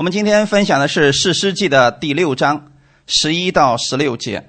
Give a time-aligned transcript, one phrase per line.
[0.00, 2.72] 我们今天分享的是《士师记》的第六章
[3.06, 4.48] 十一到十六节。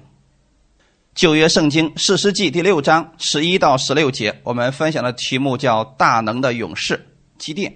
[1.14, 7.70] 旧约圣经《士师记》第六章十一到十六节，我们分享的题目叫“大能的勇士”基甸。《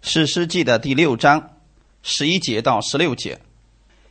[0.00, 1.50] 士师记》的第六章
[2.04, 3.40] 十一节到十六节，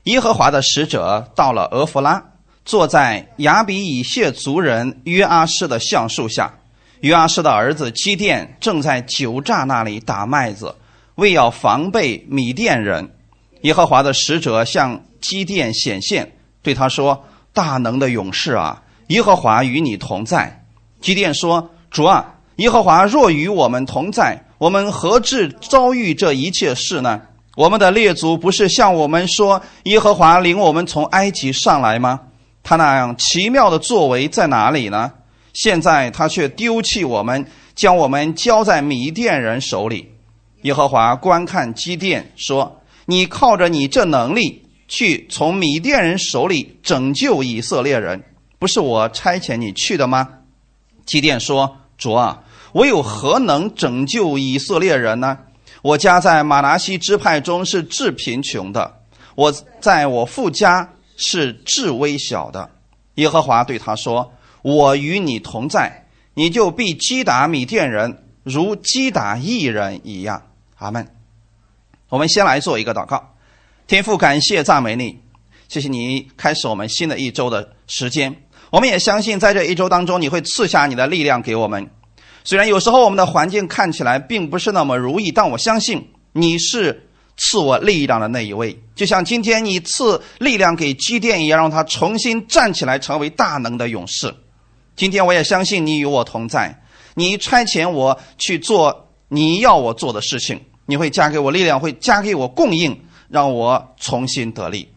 [0.04, 2.22] 耶和华的使者到了俄弗拉，
[2.66, 6.60] 坐在亚比以谢族人约阿施的橡树下。
[7.00, 10.76] 约阿施的儿子基甸正在酒榨那里打麦子。
[11.22, 13.12] 为要防备米甸人，
[13.62, 16.32] 耶和华的使者向基甸显现，
[16.64, 20.66] 对他说：“大能的勇士啊，耶和华与你同在。”
[21.00, 27.22] 基甸说：“主啊，耶和华若与我们同在，我们何至遭遇这一切事呢？
[27.56, 32.20] 我们的列祖不是向我们说，耶和华领我们从埃及上来吗？
[32.64, 35.12] 他那样奇妙的作为在哪里呢？
[35.54, 40.08] 现在他却丢弃我们，将我们交在米甸人手里。”
[40.62, 48.24] 耶和华观看基甸，说：“你靠着你这能力去从米甸人手里拯救以色列人，
[48.60, 50.30] 不是我差遣你去的吗？”
[51.06, 55.38] 基甸说：“主啊，我有何能拯救以色列人呢？
[55.82, 59.00] 我家在马拿西支派中是至贫穷的，
[59.34, 62.70] 我在我父家是至微小的。”
[63.16, 66.06] 耶和华对他说：“我与你同在，
[66.36, 70.44] 你就必击打米甸人，如击打一人一样。”
[70.82, 71.08] 阿门。
[72.10, 73.36] 我们先来做一个祷告，
[73.88, 75.20] 天父，感谢赞美你，
[75.70, 78.36] 谢谢你开始我们新的一周的时间。
[78.72, 81.90] 我们也相信，在这一周当中，你会赐下你的力量给我们。
[82.44, 88.82] 虽然有时候我们的环境看起来并不是那么如意，但我相信你是赐我力量的那一位。
[88.96, 94.34] 就像今天你赐力量给基甸一样，让他重新站起来，成为大能的勇士。
[94.96, 96.82] 今天我也相信你与我同在，
[97.14, 100.60] 你差遣我去做你要我做的事情。
[100.92, 104.94] 你会加给我力量，会加给我供应，让我重新得力。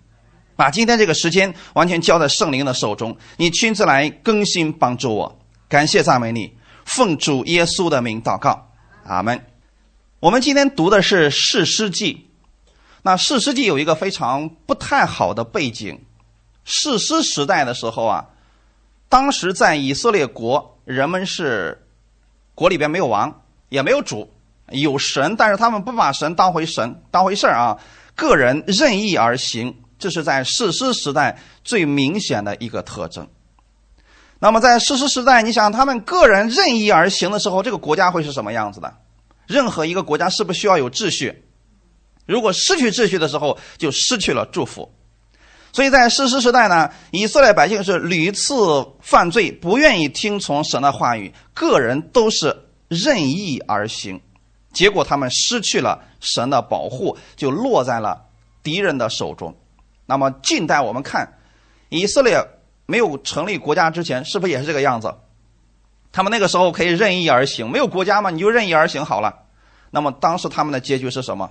[0.57, 5.39] 把今天这个时间完全交在圣灵的手中，你亲自来更新帮助我。
[5.69, 6.53] 感谢赞美你，
[6.85, 8.73] 奉主耶稣的名祷告，
[9.05, 9.41] 阿门。
[10.19, 12.27] 我们今天读的是士师记。
[13.03, 16.05] 那士师记有一个非常不太好的背景。
[16.65, 18.27] 士师时代的时候啊，
[19.09, 21.87] 当时在以色列国，人们是
[22.57, 24.34] 国里边没有王，也没有主。
[24.71, 27.79] 有神，但是他们不把神当回神当回事儿啊！
[28.15, 33.29] 个人任意而行，这是在史诗时代最明显的一个特征。
[34.39, 38.93] 那么在史诗时代，你想他们个人任意而行的时候，这个国家会是什么样子的？
[39.47, 41.45] 任何一个国家是不是需要有秩序？
[42.27, 44.91] 如果失去秩序的时候，就失去了祝福。
[45.73, 48.55] 所以在史诗时代呢，以色列百姓是屡次
[49.01, 52.57] 犯罪，不愿意听从神的话语，个人都是
[52.89, 54.21] 任意而行。
[54.75, 58.27] 结果他们失去了神的保护，就落在了
[58.63, 59.57] 敌人的手中。
[60.05, 61.39] 那么近代我们看，
[61.89, 62.39] 以色列
[62.85, 65.15] 没有成立国家之前，是不是也是这个样子？
[66.13, 69.45] 他们那个时候可以任意而行，没有国家嘛，你就任意而行好了。
[69.91, 71.51] 那么当时他们的结局是什么？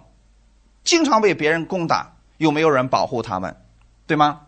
[0.83, 3.55] 经常被别人攻打，又没有人保护他们，
[4.05, 4.41] 对吗？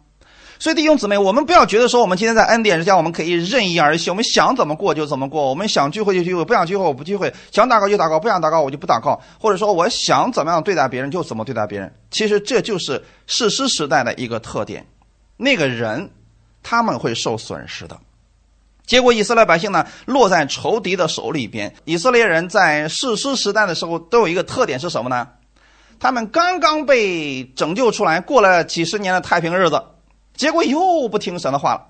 [0.66, 11.94] 所以弟兄姊妹，我们不要觉得说我们今天在恩典之下，我们可以任意而行，我们想怎么过就怎么过，我们想聚会就聚会，不想聚会我不聚会，想祷告就祷告，不想祷告我就不祷告，或者说我想怎么样对待别人就怎么对待别人。
[12.10, 14.84] 其实这就是史诗时代的一个特点，
[15.38, 16.10] 那个人
[16.64, 17.96] 他们会受损失的。
[18.88, 21.72] 结果以色列百姓呢落在仇敌的手里边。
[21.84, 25.28] 以色列人在史诗时代的时候都有一个特点是什么呢？
[26.00, 29.80] 他们刚刚被拯救出来，过了几十年的太平日子。
[30.36, 31.88] 结果又不听神的话了，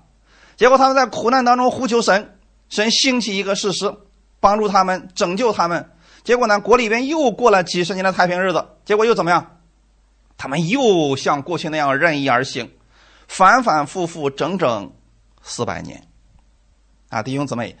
[0.56, 3.92] 结果他们在苦难当中呼求神，神兴起一个事实，
[4.38, 5.90] 帮助他们拯救他们。
[6.22, 9.58] 结果呢，国里边又过了几十年的太平日子，结果又怎么样？
[10.36, 12.70] 他们又像过去那样任意而行，
[13.26, 14.92] 反反复复整整
[15.42, 16.02] 四百年。
[17.08, 17.76] 啊，弟兄姊妹，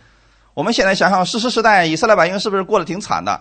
[0.54, 3.40] 我们现在想想，史诗时代以色列百姓是不是过得挺惨的？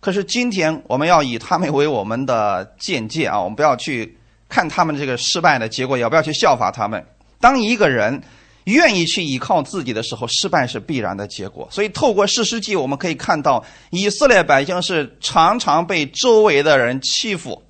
[0.00, 4.18] 可是今天我们要以他们为我们的见解啊，我们不要去。
[4.54, 7.04] 看他们这个失败的结果，要不要去效法他们？
[7.40, 8.22] 当一个人
[8.66, 11.66] 愿意去依靠自己的时候，失败是必然的结果。
[11.72, 17.64] 所以，透过事实记，我们可以看到以色列百姓是常常被周围的人欺负，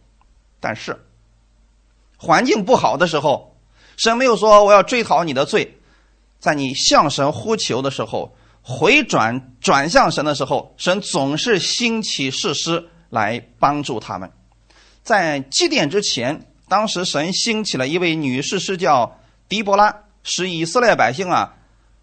[0.60, 0.94] 但是
[2.18, 3.56] 环境不好的时候，
[3.96, 5.78] 神没有说我要追讨你的罪，
[6.38, 14.30] 在你向神呼求的时候，回转转向神的时候，神总是兴起事师来帮助他们。
[15.02, 16.44] 在祭奠之前。
[16.68, 19.18] 当时神兴起了一位女士，是叫
[19.48, 21.54] 狄伯拉，使以色列百姓啊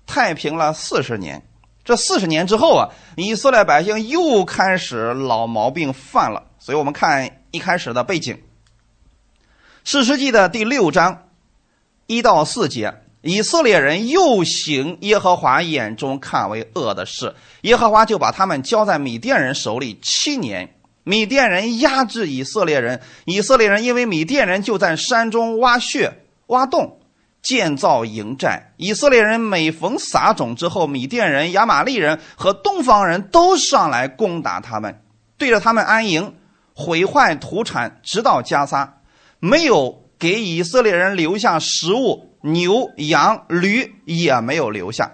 [0.05, 1.43] 太平了四十年。
[1.83, 6.43] 这四十年之后啊，以色列百姓又开始老毛病犯了。
[6.59, 8.35] 所以我们看一开始的背景，
[9.83, 11.27] 《史诗记》的第六章
[12.05, 20.75] 一到四节，以色列人又行耶和华眼中看为恶的事，耶和华就把他们交在米甸人手里七年。
[21.03, 26.13] 米甸人压制以色列人，以色列人因为米甸人就在山中挖穴、
[26.47, 26.97] 挖洞。
[27.43, 35.01] 建造营寨，以色列人每逢撒种之后，米甸人、亚玛利人和东方人都上来攻打他们，
[35.39, 36.35] 对着他们安营，
[36.75, 38.99] 毁坏土产，直到加撒，
[39.39, 45.11] 没有给以色列人留下食物，牛、羊、驴也没有留下。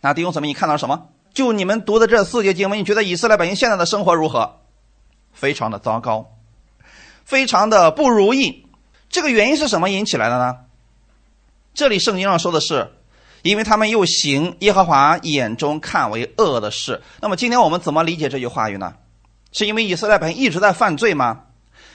[0.00, 1.06] 那弟兄姊妹，你看到什么？
[1.32, 4.57] 就你们读的这四节经文，你觉得以色列百姓现在的生活如何？
[5.38, 6.34] 非常的糟糕，
[7.24, 8.66] 非常的不如意。
[9.08, 10.56] 这个原因是什么引起来的呢？
[11.74, 12.90] 这里圣经上说的是，
[13.42, 17.00] 因为他们又行耶和华眼中看为恶的事。
[17.20, 18.94] 那么今天我们怎么理解这句话语呢？
[19.52, 21.44] 是因为以色列人一直在犯罪吗？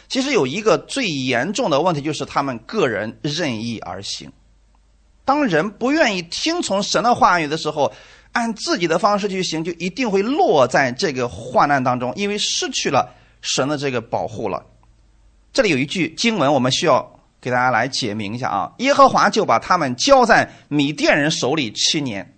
[0.08, 4.32] 其实有一个最严重的问题，就是他们个人任意而行。
[5.26, 7.94] 当人不愿意听从神的话语的时候，
[8.32, 13.14] 按自己的方式去行，就一定会落在这个患难当中，因为失去了
[13.44, 14.66] 神的这个保护了。
[15.54, 17.08] 这里有一句经文，我们需要。
[17.44, 22.38] 给大家来解明一下啊，耶和华就把他们交在米甸人手里七年。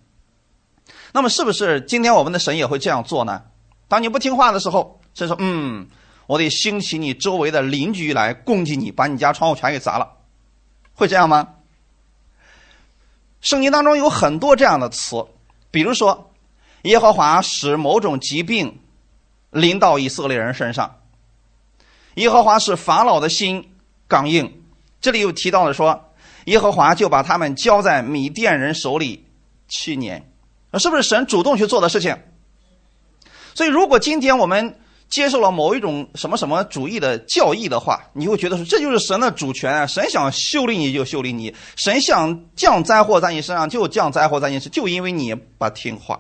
[1.14, 3.44] 那么，是不是今天我们的神也会这样做呢？
[3.88, 5.86] 当你不听话的时候，神说：“嗯，
[6.26, 10.12] 我得兴起你周围的邻居来攻击你，把你家窗户全给砸了。”
[10.96, 11.50] 会这样吗？
[13.42, 15.24] 圣经当中有很多这样的词，
[15.70, 16.32] 比如说，
[16.82, 18.80] 耶和华使某种疾病
[19.56, 21.00] 临到以色列人身上，
[22.16, 23.72] 耶和华使法老的心
[24.06, 24.62] 刚硬。
[25.00, 26.12] 这里又提到了说，
[26.46, 29.26] 耶和华就把他们交在米甸人手里
[29.70, 30.30] 七年，
[30.74, 32.18] 是不是神主动去做的事情？
[33.54, 46.20] 所以，如果今天我们接受了某一种什么什么主义的教义的话，你会觉得说这就是神的主权，神想修理你就修理你，神想降灾祸在你身上就降灾祸在你身上，就因为你不听话。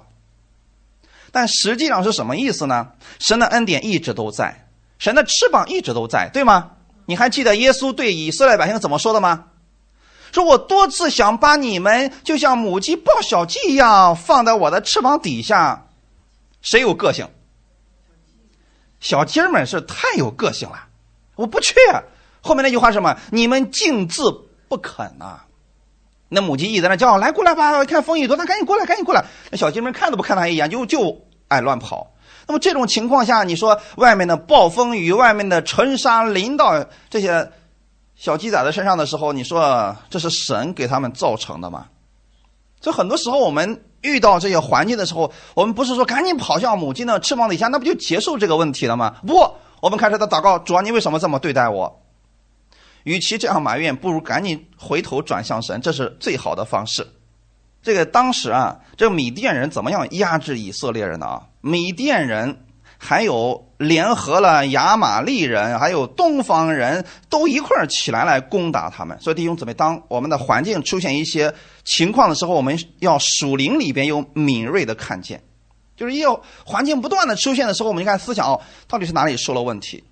[1.36, 2.88] 但实际上是什么意思呢？
[3.20, 6.72] 神的恩典一直都在，神的翅膀一直都在，对吗？
[7.08, 9.48] 你还记得耶稣对以色列百姓怎么说的吗？
[10.32, 15.88] 说我多次想把你们就像母鸡抱小鸡一样放在我的翅膀底下，
[16.62, 17.28] 谁有个性？
[19.02, 20.88] 小鸡儿们是太有个性了，
[21.36, 21.76] 我不去。
[22.40, 23.18] 后面那句话什么？
[23.32, 24.32] 你们竟自
[24.70, 25.42] 不肯呐！
[26.30, 29.26] 那母鸡一直在那叫，来过来吧，看风雨多大，赶紧过来，赶紧过来。
[29.52, 32.12] 那小鸡们看都不看他一眼，就就爱乱跑。
[32.48, 37.52] 那么这种情况下，你说外面的暴风雨、外面的尘沙淋到这些
[38.16, 41.88] 小鸡仔的身上的时候，你说这是神给他们造成的吗？
[42.82, 49.16] 所以很多时候我们遇到这些环境的时候，我们不是说赶紧跑向母鸡的翅膀底下，那不就结束这个问题了吗？
[49.26, 49.52] 不，
[49.82, 52.02] 我们开始在祷告，主啊，你为什么这么对待我？
[53.06, 57.08] 与其这样埋怨，不如赶紧回头转向神，这是最好的方式。
[57.86, 61.44] 这个当时啊，这个米甸人怎么样压制以色列人的啊？
[61.62, 62.66] 米甸人
[62.98, 69.16] 还有联合了亚玛利人，还有东方人都一块儿起来来攻打他们。
[69.22, 71.54] 所以弟兄姊妹，当我们的环境出现一些
[71.84, 75.44] 情况的时候，我们要属灵里边有敏锐的看见，
[75.96, 80.04] 就是要环境不断的出现的时候，我们就看思想哦，到底是哪里出了问题？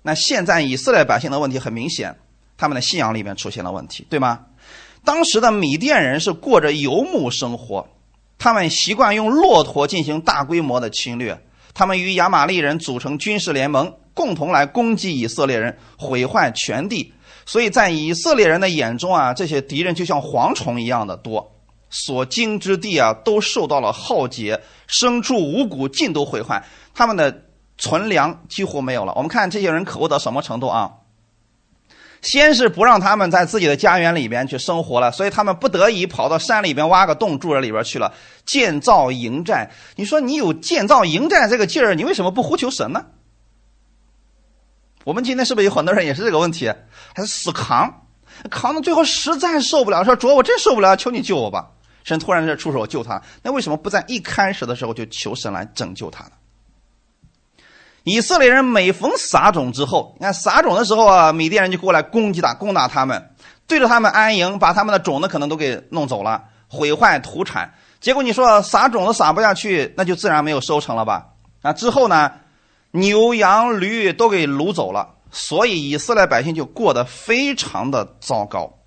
[0.00, 2.16] 那现在以色列百姓的问题很明显，
[2.56, 4.46] 他们的信仰里面出现了问题，对吗？
[5.04, 7.86] 当时的米甸人是过着游牧生活，
[8.38, 11.42] 他们习惯用骆驼进行大规模的侵略。
[11.72, 17.12] 他们与亚玛利人组成军事联盟，共同来攻击以色列人，毁坏全地。
[17.46, 21.52] 所以在以色列人的眼中啊，这些敌人就像蝗虫一样的多，
[21.88, 26.62] 所经之地啊都受到了浩劫，牲畜五谷尽都毁坏，
[26.94, 27.44] 他们的
[27.78, 29.12] 存粮几乎没有了。
[29.16, 30.92] 我们看这些人可恶到什么程度啊？
[32.22, 38.12] 先是不让他们在自己的家园里边去生活了，所以他们不得已跑到山里边挖个洞住在里边去了，
[38.44, 39.70] 建造营寨。
[39.96, 43.06] 你说你有建造营寨这个劲儿，你为什么不呼求神呢？
[45.04, 46.70] 我们今天是不是有很多人也是这个问题，
[47.14, 48.06] 还是死扛，
[48.50, 51.70] 扛到最后实在受不了，说主，我真受不了，求你救我吧。
[52.04, 56.32] 神突然这出手救他，那为什么不在一开始的时候就求神来拯救他呢？
[58.04, 63.34] 以色列人每逢撒种之后，你看撒种的时候啊，米甸人就过来攻击打攻打他们，
[63.66, 67.74] 对着他们安营，把他们的种子可能都给弄走了，毁坏土产。
[68.00, 71.28] 结果你说撒种子撒不下去，那就自然没有收成了吧？
[71.62, 72.32] 那之后呢，
[72.90, 78.78] 牛羊驴都给掳走了，所以以色列百姓就过得非常的糟糕。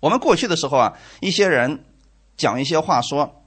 [0.00, 1.84] 我们过去的时候啊，一些人。
[2.34, 3.44] 讲一些话说：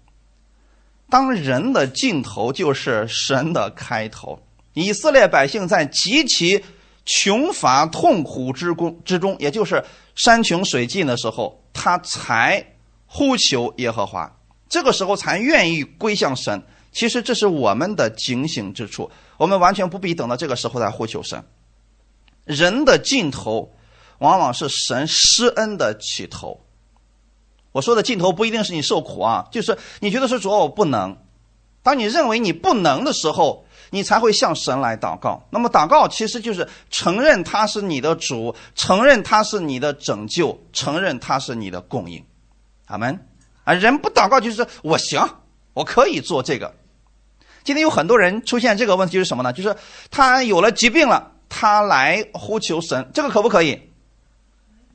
[1.10, 4.40] 当人的尽头就是神的开头。
[4.76, 6.64] 以色列百姓在极其
[7.06, 9.84] 穷乏痛苦之中之中，也就是
[10.16, 14.40] 山穷水尽的时候，他才呼求耶和华，
[14.70, 16.62] 这个时候才愿意归向神。
[16.92, 21.44] 其实这是我们的警醒之处，我们完全不必等到这个时候再呼求神。
[22.46, 23.74] 人的尽头，
[24.20, 26.66] 往往是神施恩的起头。
[27.72, 31.18] 我说的尽头不一定是你受苦啊，就是你觉得说主我不能，
[31.86, 33.64] 当你认为你不能的时候。
[33.92, 35.42] 你才会向神来祷告。
[35.52, 42.22] 那么祷告其实就是承认他是你的主，承认他是你的拯救，承认他是你的供应。
[42.88, 43.18] 阿门。
[43.64, 45.26] 啊，人不祷告就是我行，
[45.74, 46.74] 我可以做这个。
[47.64, 49.54] 今天有很多人出现这个问题是什么呢？
[49.54, 49.74] 就是
[50.12, 53.80] 他有了疾病了，他来呼求神，这个可不可以？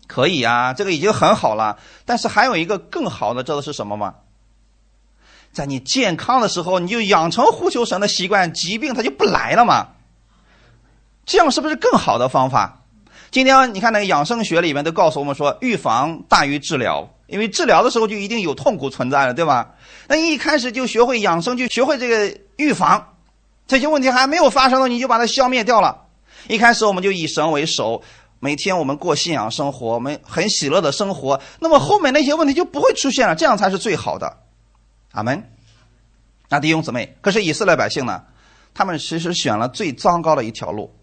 [0.06, 1.78] 可以啊，这个已经很好了。
[2.04, 4.16] 但是还有一个更好的，知道是什么吗？
[5.52, 9.88] 在你健康的时候，你就养成呼求神的习惯，疾病它就不来了嘛。
[11.26, 12.82] 这样是不是更好的方法？
[13.30, 19.74] 今天你看那个养生学里面都告诉我们说，预防大于治疗，因为治疗的时候就一定有痛苦存在了，对吧？
[20.08, 23.14] 那你一开始就学会养生，就学会这个预防，
[23.68, 25.96] 这些问题还没有发生呢，你就把它消灭掉了。
[26.48, 28.02] 一开始我们就以神为首，
[28.40, 34.38] 每天我们过信仰生活，我们很喜乐的生活，那么后面那些问题就不会出现了，这样才是最好的。
[35.12, 35.50] 阿门。
[36.48, 38.24] 那弟兄姊妹，可是以色列百姓呢？
[38.72, 40.94] 他们其实选了最糟糕的一条路。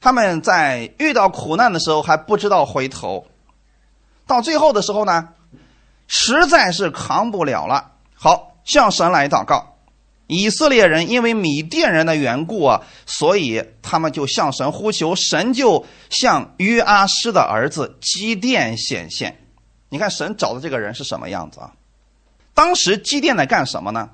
[0.00, 3.26] 他们在遇到苦难的时候还不知道回头，
[4.26, 5.28] 到最后的时候呢，
[6.06, 7.92] 实在是扛不了了。
[8.14, 9.76] 好，向神来祷告。
[10.26, 19.40] 以色列人因为米甸人的缘故啊，所以他们就向神呼求，神就向约阿施的儿子基甸显现。
[19.88, 21.72] 你看神找的这个人是什么样子啊？
[22.56, 24.08] 当时基甸在干什么呢？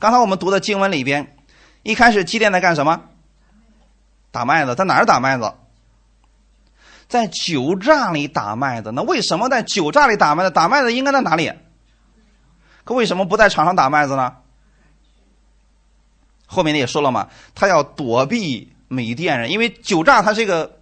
[0.00, 1.36] 刚才我们读的经文里边，
[1.84, 3.04] 一开始基甸在干什么？
[4.32, 5.54] 打麦子，在哪儿打麦子？
[7.06, 8.90] 在酒榨里打麦子。
[8.90, 10.50] 那为什么在酒榨里打麦子？
[10.50, 11.52] 打麦子应该在哪里？
[12.82, 14.34] 可为什么不在场上打麦子呢？
[16.46, 20.80] 后面也说了嘛，他要躲避美甸人，因为酒榨它是一个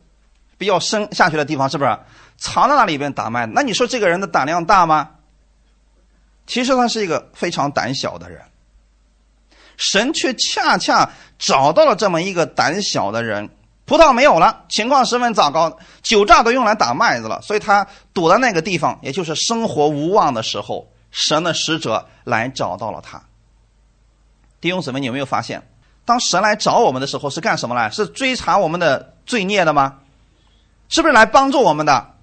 [0.56, 1.98] 比较深下去的地方，是不是？
[2.38, 3.44] 藏在那里边打麦。
[3.44, 5.10] 那你说这个人的胆量大吗？
[6.46, 8.42] 其实他是一个非常胆小的人，
[9.76, 13.48] 神却恰恰找到了这么一个胆小的人。
[13.86, 23.22] 葡萄没有了，情况十分糟糕，酒榨都用来打麦子了，所以他躲在那个地方，也就是生活无望的时候，神的使者来找到了他。
[24.60, 25.68] 弟兄姊妹，你有没有发现，
[26.06, 27.90] 当神来找我们的时候，是干什么来？
[27.90, 29.98] 是追查我们的罪孽的吗？
[30.88, 32.14] 是不是来帮助我们的？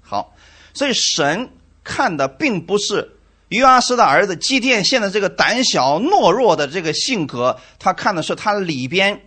[0.00, 0.32] 好，
[0.74, 1.50] 所以神
[1.82, 3.16] 看的并不是。
[3.50, 9.20] 约阿斯的儿子基甸现在这个胆小懦弱的这个性格，他看的是他里边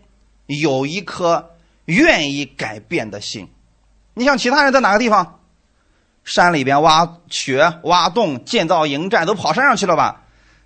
[0.47, 1.51] 有一颗
[1.85, 3.49] 愿意改变的心。
[4.13, 5.39] 你像其他人在哪个地方？
[6.23, 10.21] 山里边挖穴、挖洞、建造营寨，都跑山上去了吧？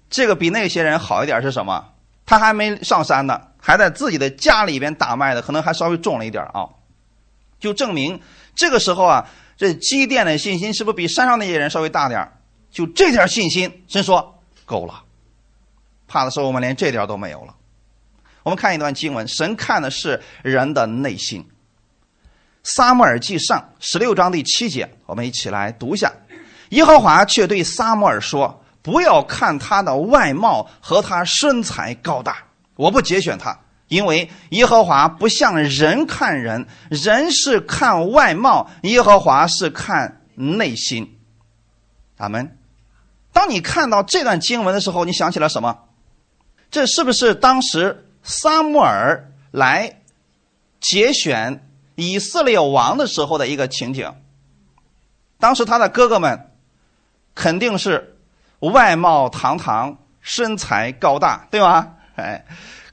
[0.07, 1.83] 这个比那些人好一点是什么？
[2.27, 6.69] 他还没上山呢，还在自己的家里边打麦的，可能还稍微重了一点啊。
[7.59, 8.21] 就证明
[8.55, 12.36] 这个时候啊，这基甸的信心是不是比山上那些人稍微大点儿
[12.71, 15.03] 就这点信心，神说够了。
[16.07, 17.55] 怕的时候，我们连这点都没有了。
[18.43, 21.45] 我们看一段经文，神看的是人的内心。
[22.63, 26.11] 撒母耳记上十六章第七节，我们一起来读一下。
[26.69, 32.37] 耶和华却对撒母耳说：“不要看他的外貌和他身材高大，
[32.75, 33.57] 我不节选他，
[33.87, 41.13] 因为耶和华不像人看人，人是看外貌，耶和华是看内心。”
[42.17, 42.57] 阿门。
[43.31, 45.79] 当你看到这段经文的时候，你想起了什么？
[46.69, 50.01] 这是不是当时撒母耳来
[50.79, 54.13] 节选以色列王的时候的一个情景？
[55.39, 56.51] 当时他的哥哥们
[57.35, 58.17] 肯定是
[58.59, 61.93] 外貌堂堂、身材高大，对吧？
[62.15, 62.45] 哎，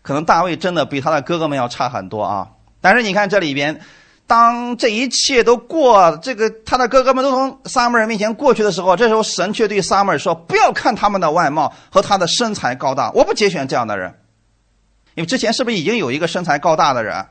[0.03, 2.51] 可能大卫真的比他的哥哥们要差很多啊。
[2.81, 3.81] 但是你看这里边。
[4.27, 14.15] 当这一切都过，这个他的哥哥们都从撒母耳面前过去的时候，这时候神却对撒母耳说：“不要看他们的外貌和他的身材高大，我不节选这样的人。
[15.15, 17.27] 因为之前是不是已经有一个身材高大的人，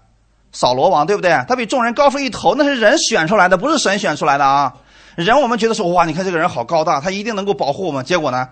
[0.51, 1.31] 扫罗王，对不对？
[1.47, 4.73] 他比众人高出一头，那是人选出来的，不是神选出来的啊！
[5.15, 8.05] 人我们觉得说，哇，你看这个人好高大，他一定能够保护我们。
[8.05, 8.49] 结果呢，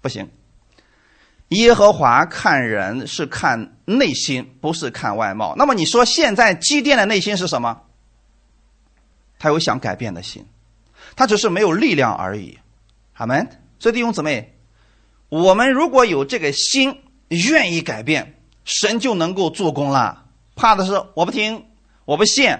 [0.00, 0.30] 不行。
[1.48, 5.54] 耶和华看人是看内心，不是看外貌。
[5.56, 7.82] 那么你说现在基甸的内心是什么？
[9.38, 10.46] 他有想改变的心，
[11.16, 12.58] 他只是没有力量而已。
[13.14, 13.48] 阿门。
[13.78, 14.54] 所以弟兄姊妹，
[15.28, 20.26] 我们如果有这个心，愿意改变，神就能够做工了。
[20.54, 21.66] 怕的是我不听，
[22.04, 22.54] 我不信，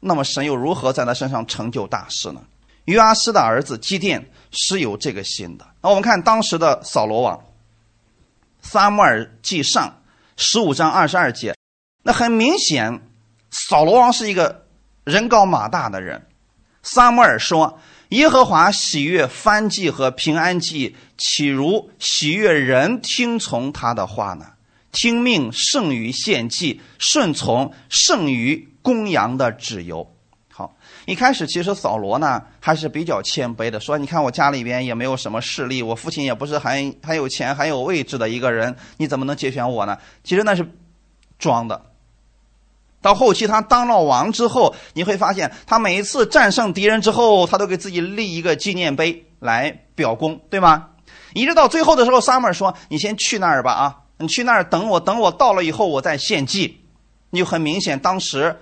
[0.00, 2.42] 那么神又如何在他身上成就大事呢？
[2.86, 5.64] 约阿斯的儿子基甸是有这个心的。
[5.80, 7.40] 那我们看当时的扫罗王，
[8.62, 9.99] 撒母耳记上
[10.42, 11.54] 十五章二十二节，
[12.02, 13.02] 那很明显，
[13.50, 14.64] 扫罗王是一个
[15.04, 16.28] 人高马大的人。
[16.82, 17.78] 撒母耳说
[18.08, 24.46] ：“耶和华喜悦翻祭和平安祭，岂如喜悦人听从他的话呢？
[24.90, 30.10] 听命胜于献祭，顺从胜于公羊的脂油。”
[31.10, 40.64] 一开始其实扫罗呢还是比较谦卑的，说：“你看我家里边也没有什么势力，我父亲也不是很很有钱、很有位置的一个人，你怎么能节选我呢？”其实那是
[41.36, 41.82] 装的。
[43.02, 50.90] 到后期他当了王之后，你会发现他每一次战胜敌人之后，他都给自己立一个纪念碑来表功，对吗？
[51.34, 56.78] 一直到最后的时候，撒母说：“你先去那儿吧，啊，你去那儿等我，等我到了以后，我再献祭。”
[57.30, 58.56] 你就很明显，当时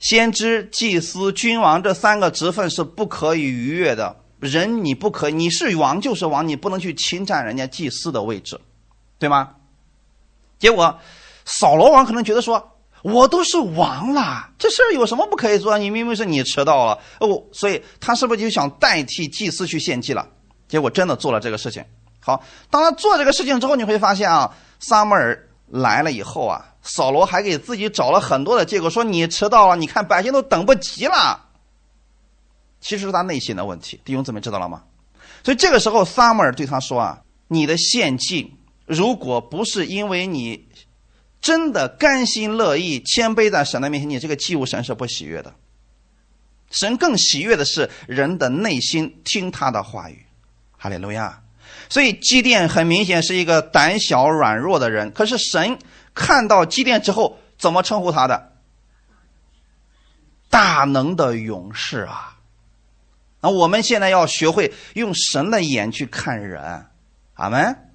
[0.00, 4.16] 先知、祭司、君王这三个职分是不可以逾越的。
[4.40, 8.60] 人你不可，你是王就是王，你不能去侵占人家祭司的位置，
[9.18, 9.50] 对吗？
[10.58, 10.98] 结果
[11.44, 12.66] 扫罗王可能觉得说。
[13.02, 15.78] 我都是王了，这事儿有什么不可以做？
[15.78, 20.28] 你明明是你迟到了哦，所以他是不是就想代替祭司去献祭了？
[20.68, 21.82] 结果真的做了这个事情。
[22.20, 31.46] 好，当他做这个事情之后，你会发现啊，撒母耳来了以后啊，扫罗还给自己找了很多的借口，说你迟到了，你看百姓都等不及了。
[32.80, 34.82] 其实是他内心的问题，弟兄姊妹知道了吗？
[35.44, 38.54] 所以这个时候，撒母耳对他说啊，你的献祭
[38.86, 40.68] 如果不是因为你。
[41.42, 45.54] 真的甘心乐意、谦卑在神的面前，你这个祭物神是不喜悦的。
[46.70, 50.26] 神更喜悦的是人的内心听他的话语，
[50.76, 51.42] 哈利路亚。
[51.88, 55.78] 所以基甸很明显是一个胆小软弱的人，可是神
[56.14, 58.52] 看到基甸之后，怎么称呼他的？
[60.48, 62.36] 大能的勇士啊！
[63.40, 66.86] 那我们现在要学会用神的眼去看人，
[67.34, 67.86] 阿门。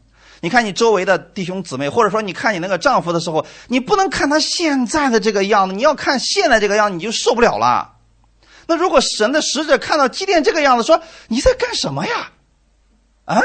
[0.41, 7.97] 你看你周围的弟兄姊妹，或者说你看你那个丈夫的时候，你不能看他现在的这个样子，你要看现在这个样子，你就受不了了。
[8.67, 12.31] 那如果神的使者看到祭奠这个样子，说你在干什么呀？
[13.25, 13.41] 啊？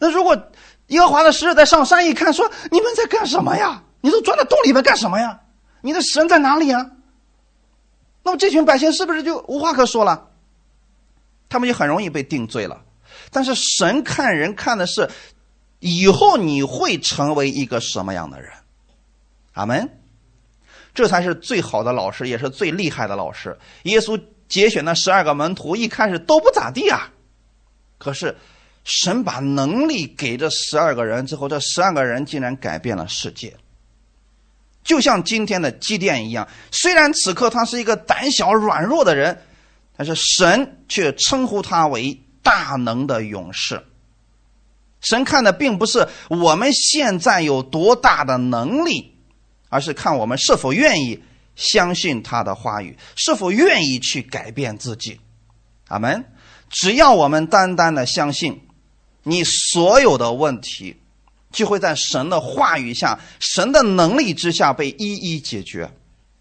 [0.00, 0.50] 那如果
[0.88, 3.82] 耶和华的使者在上山一看，说你们在干什么呀？
[4.00, 5.40] 你都钻到洞里面干什么呀？
[5.80, 6.90] 你的神在哪里呀？
[8.22, 10.28] 那么这群百姓是不是就无话可说了？
[11.48, 12.82] 他们就很容易被定罪了。
[13.30, 15.08] 但是神看人看的是。
[15.80, 18.50] 以后你会成为一个什么样的人？
[19.52, 19.86] 阿门。
[20.94, 23.58] 这才是最好的老师，也是最厉害的老师。
[23.82, 24.18] 耶稣
[24.48, 27.10] 节选的十二个门徒一开始都不咋地啊，
[27.98, 28.34] 可是
[28.84, 33.56] 神把能力给这十二个人之后，这十二个人竟然改变了世界。
[34.84, 39.40] 就像今天的祭奠一样，虽然此刻他是一个胆小软弱的人，
[39.96, 43.82] 但是神却称呼他为大能的勇士。
[45.00, 49.14] 神看的并不是我们现在有多大的能力，
[49.70, 51.22] 而是看我们是否愿意
[51.56, 55.18] 相信他的话语，是否愿意去改变自己。
[55.88, 56.24] 阿门。
[56.70, 58.60] 只要我们单单的相信，
[59.24, 60.96] 你所有的问题
[61.50, 65.90] 就会在神的话语下、神的能力之下被一一解决。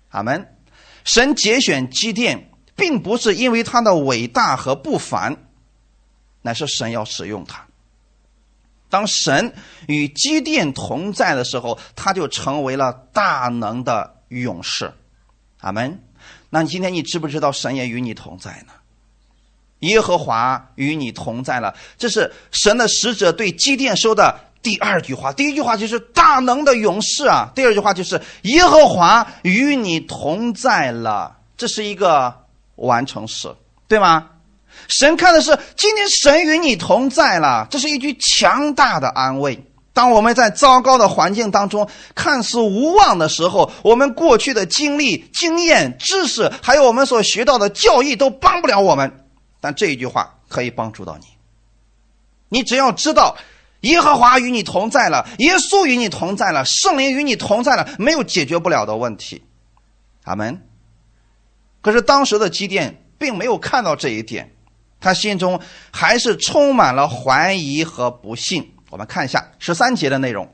[0.09, 0.55] 阿门。
[1.03, 5.35] 神节选基甸，并不是因为他的伟大和不凡，
[6.41, 7.65] 乃是神要使用他。
[8.89, 9.53] 当神
[9.87, 14.93] 与基甸同在的时候，他就成为了大能的勇士。
[15.59, 16.03] 阿门。
[16.49, 18.73] 那你今天你知不知道神也与你同在呢？
[19.83, 25.31] 耶和华与你同在了，这是神的使者对基甸说的第二句话。
[25.31, 32.33] 第一句话就是大能的勇士啊，第二句话就是耶和华与你同在了，这是一个
[32.75, 33.53] 完成时，
[33.87, 34.29] 对吗？
[34.87, 39.63] 神看的是今天神与你同在了，这是一句强大的安慰。
[39.93, 49.22] 当我们在糟糕的环境当中看似无望的时候，我们过去的经历、经验、知识，还有我们所学到的教义都帮不了我们。
[49.63, 51.25] 但这一句话可以帮助到你。
[52.49, 53.37] 你只要知道，
[53.79, 59.41] 耶和华与你同在了，耶稣与你同在了，圣灵与你同在了，没有解决不了的问题。
[60.25, 60.61] 阿门。
[61.81, 64.53] 可是当时的基甸并没有看到这一点。
[64.99, 68.73] 他心中还是充满了怀疑和不信。
[68.89, 70.45] 我们看一下十三节的内容，《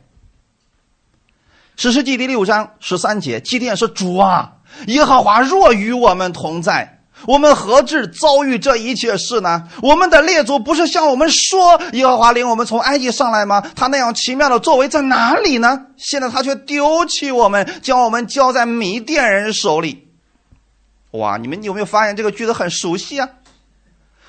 [1.78, 9.68] 史诗记》第六章十三节，基甸说：“主啊，耶和华若与我们同在，我们何至遭遇这一切事呢？
[9.82, 13.62] 我们的列祖不是向我们说耶和华领我们从埃及上来吗？
[13.76, 15.88] 他那样奇妙的作为在哪里呢？
[15.98, 20.08] 现在他却丢弃我们，将我们交在米甸人手里。
[21.12, 21.38] 哇！
[21.38, 23.30] 你们有没有发现这个句子很熟悉啊？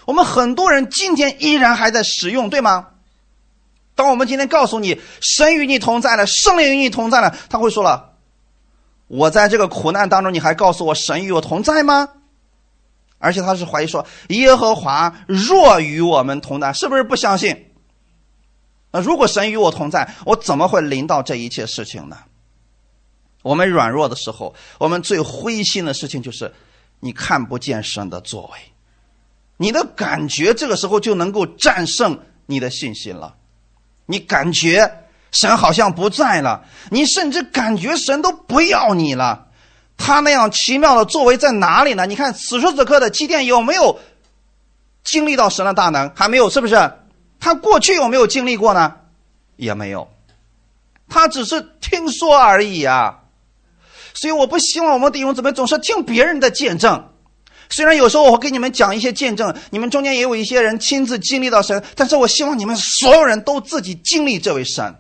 [0.07, 2.87] 我们很多人今天依然还在使用，对吗？
[3.95, 8.13] 当我们今天告诉你神与你同在了，圣灵与你同在了，他会说了
[9.09, 12.09] ：“我在这个苦难当中，你还告诉我神与我同在吗？”
[13.21, 17.67] 而且他是怀疑说：“耶和华若与我们同在，是不是不相信？
[18.91, 22.17] 那如果神与我同在，我怎么会临到这一切事情呢？”
[23.43, 26.53] 我们软弱的时候，我们最灰心的事情就是
[27.01, 28.59] 你看不见神的作为，
[29.59, 33.37] 你的感觉这个时候就能够战胜你的信心了。
[34.07, 39.49] 你感觉神好像不在了，你甚至感觉神都不要你了。
[40.03, 42.07] 他那样奇妙的作为在哪里呢？
[42.07, 44.01] 你看此时此刻的基甸有没有
[45.05, 46.11] 经历到神的大能？
[46.17, 46.91] 还没有，是不是？
[47.39, 48.97] 他过去有没有经历过呢？
[49.57, 50.09] 也没有，
[51.07, 53.19] 他只是听说而已啊。
[54.15, 57.11] 所以我不希望我们弟兄姊妹总是听别人的见证。
[57.69, 64.97] 虽然有时候我会给你们讲一些见证，你们中间也有一些人亲自经历到神，但是我希望你们所有人都自己经历这位神，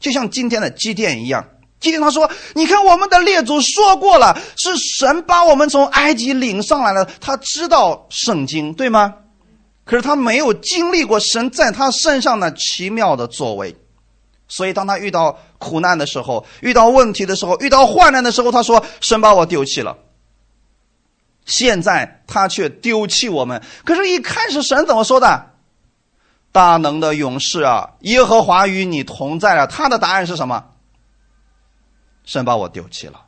[0.00, 1.48] 就像今天的基甸一样。
[1.86, 7.08] 基甸他说：“你看，我们的列祖说过了，是神把我们从埃及领上来了。
[7.20, 9.14] 他知道圣经，对吗？
[9.84, 13.76] 可是他没有经历过神在他身上的奇妙的作为，
[14.48, 19.96] 所以当他遇到苦难的时候，遇到问题的时候，遇到患难的时候，他说：神把我丢弃了。”
[21.46, 23.62] 现在他却丢弃我们。
[23.84, 25.52] 可是，一开始神怎么说的？
[26.50, 29.66] 大能的勇士啊，耶和华与你同在了。
[29.66, 30.64] 他的答案是什么？
[32.26, 33.24] 神把我丢弃了，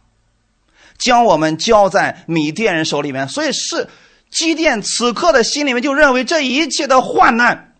[0.98, 3.26] 将我们交在米甸人手里面。
[3.26, 3.88] 所以，是
[4.30, 7.74] 基甸此刻的心里面就认为这一切的患难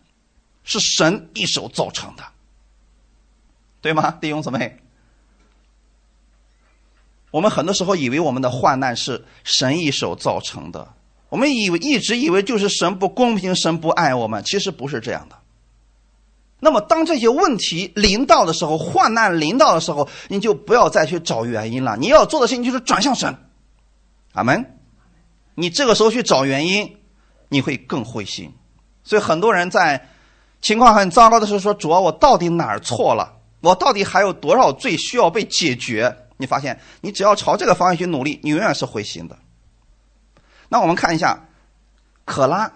[0.63, 2.23] 是神一手造成的，
[3.81, 4.79] 对吗，弟兄姊妹？
[7.31, 10.93] 我们很多时候以为我们的患难是神一手造成的，
[11.29, 15.38] 我们以为一直以为就是神不公平，神不爱我们，其实不是这样的。
[16.59, 21.95] 那么，当这些问题临到的时候，患难临到的时候，你就不要再去找原因了。
[21.97, 23.35] 你要做的事情就是转向神，
[24.33, 24.77] 阿门。
[25.55, 26.97] 你这个时候去找原因，
[27.47, 28.53] 你会更灰心。
[29.03, 30.09] 所以，很多人在
[30.61, 33.37] 情况很糟糕的时候说：“主啊，我到底哪儿错了？
[33.61, 39.37] 我到底还有多少罪需要被解决？”你发现，你只要朝这个方向去努力，你永远是灰心的。
[40.69, 41.47] 那我们看一下，
[42.23, 42.71] 可拉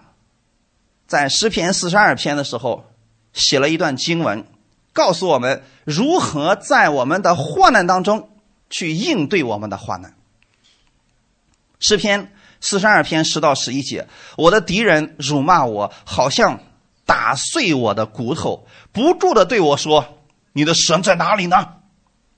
[1.07, 2.83] 在诗篇四十二篇的时候
[3.33, 4.45] 写了一段经文，
[4.93, 8.29] 告诉我们如何在我们的患难当中
[8.69, 10.13] 去应对我们的患难。
[11.79, 16.59] 诗篇四十二篇十到十一节，我的敌人辱骂我，好像
[17.05, 20.19] 打碎我的骨头，不住的对我说
[20.53, 21.67] ：“你的神在哪里呢？”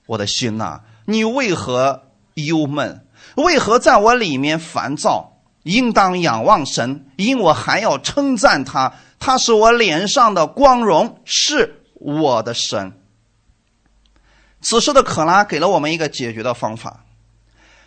[0.06, 0.80] 我的心呐！
[1.04, 2.04] 你为何
[2.34, 3.06] 忧闷？
[3.36, 5.32] 为何在我里面烦躁？
[5.62, 8.94] 应当仰望神，因我还要称赞他。
[9.18, 12.92] 他是我脸上的光荣，是我的神。
[14.60, 17.04] 此时的可拉给了我们一个解决的方法。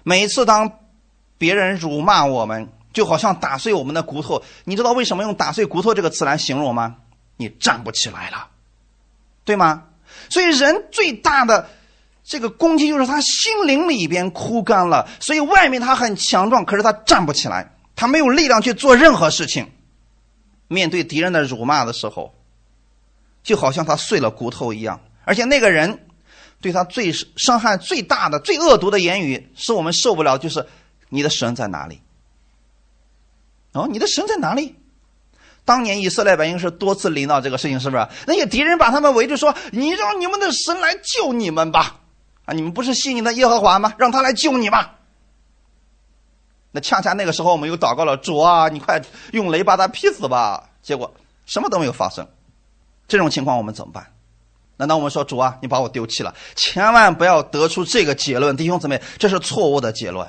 [0.04, 0.80] 每次当
[1.38, 4.42] 别人辱骂我们，就好像打碎我们的骨头。
[4.64, 6.96] 你知道为什么用“打碎骨头”这个词来形容吗？
[7.38, 8.48] 你站不起来了，
[9.46, 9.84] 对吗？
[10.30, 11.70] 所以人最大的。
[12.22, 19.68] 这个攻击就是他心灵里边枯干了，所以外面他很强壮，可是他站不起来，他没有力量去做任何事情。
[20.70, 22.34] 面对敌人的辱骂的时候，
[23.44, 25.02] 就好像他碎了骨头一样。
[25.26, 26.08] 而且那个人
[26.62, 30.66] 对他最伤害最大的、最恶毒的言语，是我们受不了，就是
[31.10, 32.02] 你的神在哪里？
[33.74, 34.76] 哦，你的神在哪里？
[35.66, 38.08] 当年以色列百姓是多次临到这个事情，是不是？
[38.26, 42.00] 那些敌人把他们围住，说：“你让你们的神来救你们吧。”
[42.46, 42.54] 啊！
[42.54, 43.94] 你们不是信你的耶和华吗？
[44.00, 44.99] 让他来救你吧。
[46.72, 49.02] 那恰恰那个时候，我们又祷告了主啊，你快
[49.32, 50.70] 用雷把他劈死吧。
[50.82, 51.14] 结果
[51.46, 52.28] 什么都没有发生。
[53.08, 54.06] 这种情况我们怎么办？
[54.78, 56.34] 难道我们说主啊，你把我丢弃了？
[56.56, 60.28] 千万不要得出这个结论，弟兄姊妹，这是错误的结论。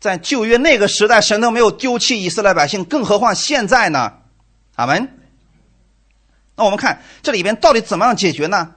[0.00, 4.14] 在旧约那个时代，神都没有丢弃以色列百姓，更何况现在呢？
[4.76, 5.18] 阿门。
[6.56, 8.74] 那我们看这里边到底怎么样解决呢？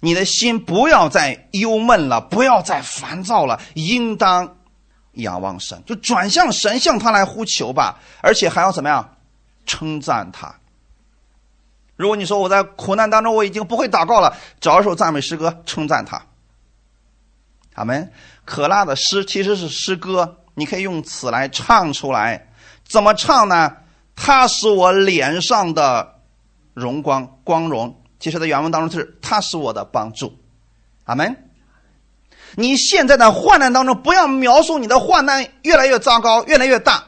[0.00, 4.57] 你的心不要再忧闷了，不要再烦躁了，应当
[5.18, 8.00] 仰望神，就转向神，向他来呼求吧。
[8.20, 9.16] 而且还要怎么样？
[9.66, 10.54] 称赞他。
[11.96, 16.22] 如果你说我在苦难当中我已经不会祷告了，找一首赞美诗歌称赞他。
[17.74, 18.10] 阿门。
[18.44, 22.48] 可拉的诗其实是诗歌，你可以用词来唱出来。
[22.84, 23.76] 怎么唱呢？
[24.16, 26.20] 他是我脸上的
[26.74, 28.02] 荣光、光荣。
[28.18, 30.36] 其实，在原文当中是他是我的帮助。
[31.04, 31.47] 阿门。
[32.56, 37.04] 你现在的患难当中，不要描述你的患难越来越糟糕、越来越大。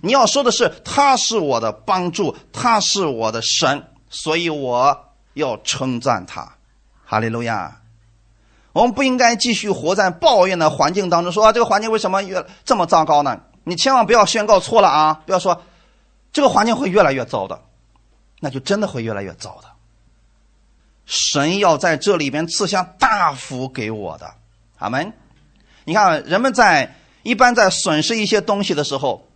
[0.00, 6.56] 你要说的是，他是我的帮助，他是我的神，所以我要称赞他。
[7.04, 7.80] 哈利路亚。
[8.72, 13.40] 我们不应该继续活在抱怨的环境当中，说这个环境为什么越这么糟糕呢？
[13.64, 15.20] 你千万不要宣告错了啊！
[15.26, 15.60] 不要说
[16.32, 17.60] 这个环境会越来越糟的，
[18.38, 19.68] 那就真的会越来越糟的。
[21.04, 24.32] 神要在这里边赐下大福给我的，
[24.80, 25.12] 阿门。
[25.84, 29.28] 你看，人们在一般在损失一些东西的时候，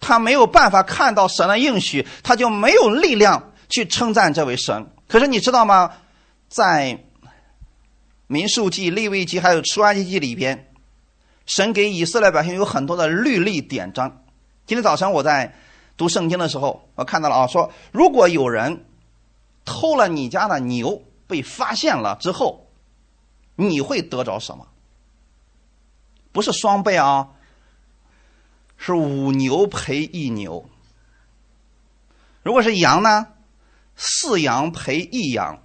[0.00, 4.90] 他没有办法看到神的应许，他就没有力量去称赞这位神。
[5.06, 5.92] 可是你知道吗？
[6.48, 6.98] 在
[8.26, 10.72] 民数记、利未记还有出埃及记里边，
[11.46, 14.24] 神给以色列百姓有很多的律例典章。
[14.66, 15.54] 今天早晨我在
[15.96, 18.84] 读圣经的时候，我看到了啊，说如果有人
[19.64, 22.66] 偷了你家的牛被发现了之后，
[23.56, 24.66] 你会得着什么？
[26.32, 27.28] 不是双倍啊，
[28.76, 30.68] 是五牛赔一牛。
[32.42, 33.28] 如果是羊呢，
[33.94, 35.62] 四羊赔一羊。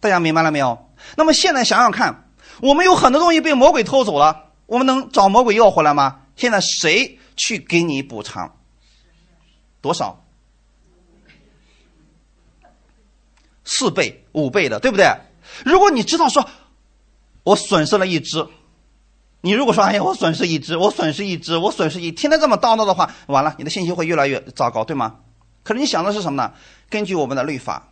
[0.00, 0.90] 大家明白了没有？
[1.16, 2.28] 那么现在想想看，
[2.60, 6.22] 我们有很多东西被魔鬼偷走了，我们能找魔鬼要回来吗？
[6.34, 8.56] 现在谁去给你补偿？
[9.80, 10.24] 多少？
[13.64, 15.06] 四倍、五倍的，对不对？
[15.64, 16.48] 如果你知道说，
[17.44, 18.44] 我损失了一只，
[19.42, 25.16] 你如果说哎呀，我损失一只，我损失一只，我损失一，天天这么叨叨的话，完了，你的信心会越来越糟糕，对吗？
[25.64, 26.52] 可是你想的是什么呢？
[26.88, 27.88] 根据我们的律法，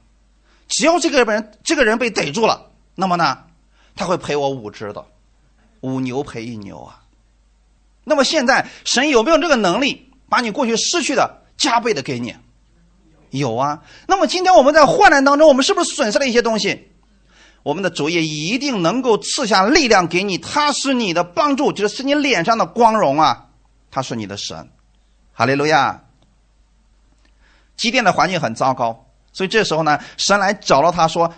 [0.69, 2.71] 只要这个人这个人被逮住了。
[2.95, 3.39] 那么呢，
[3.97, 5.05] 他会赔我五只的，
[5.81, 7.03] 五牛赔一牛啊。
[8.05, 12.35] 那么现在神有没有这个能力把你过去失去的加倍的给你？
[13.31, 13.83] 有啊。
[14.07, 16.90] 那么今天我们在患难当中，我们是不是损失了一些东西？
[17.63, 23.49] 我们的主也一定能够赐下力量给你，他是你的帮助，就是你脸上的光荣啊，
[23.91, 24.71] 他是你的神。
[25.33, 26.05] 哈利路亚。
[27.77, 31.33] 机电的环境很糟糕，所以这时候呢，神来找到他说。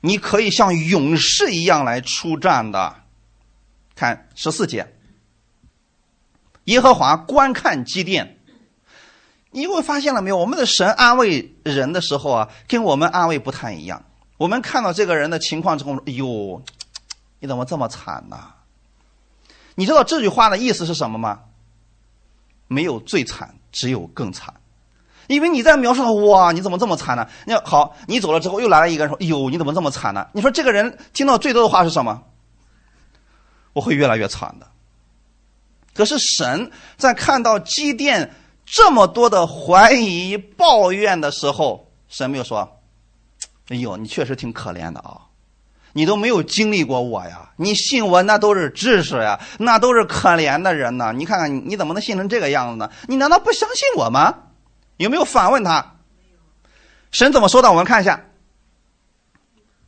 [0.00, 2.94] 你可以像勇士一样来出战的，
[3.96, 4.94] 看十四节。
[6.66, 8.38] 耶和华观看基甸，
[9.50, 10.36] 你会发现了没有？
[10.36, 14.04] 我们的神安慰人的时候啊，跟我们安慰不太一样。
[14.38, 16.62] 我们看到这个人的情况之后，哎呦，
[17.40, 18.38] 你怎么这么惨呢？
[19.74, 21.40] 你知道这句话的意思是什么吗？
[22.68, 24.54] 没有最惨，只有更惨。
[25.26, 27.28] 因为你在描述他，哇，你怎么这么惨呢？
[27.46, 32.22] 那好，你走了之后，又来了一个人说：“哎哟，你怎么这么惨呢？”你说这个人听到最多的话是什么？
[33.72, 34.66] 我会越来越惨的。
[35.94, 42.77] 可是神在看到基甸这么多的怀疑、抱怨的时候，神没有说
[43.68, 45.20] ：“哎呦，你确实挺可怜的啊，
[45.92, 51.12] 你都没有经历过我呀，你信我那都是知识呀，那都是可怜的人呢。
[51.12, 52.90] 你看看你怎么能信成这个样子呢？
[53.06, 54.34] 你难道不相信我吗？”
[54.98, 55.94] 有没有反问他？
[57.12, 57.70] 神怎么说的？
[57.70, 58.24] 我们看一下。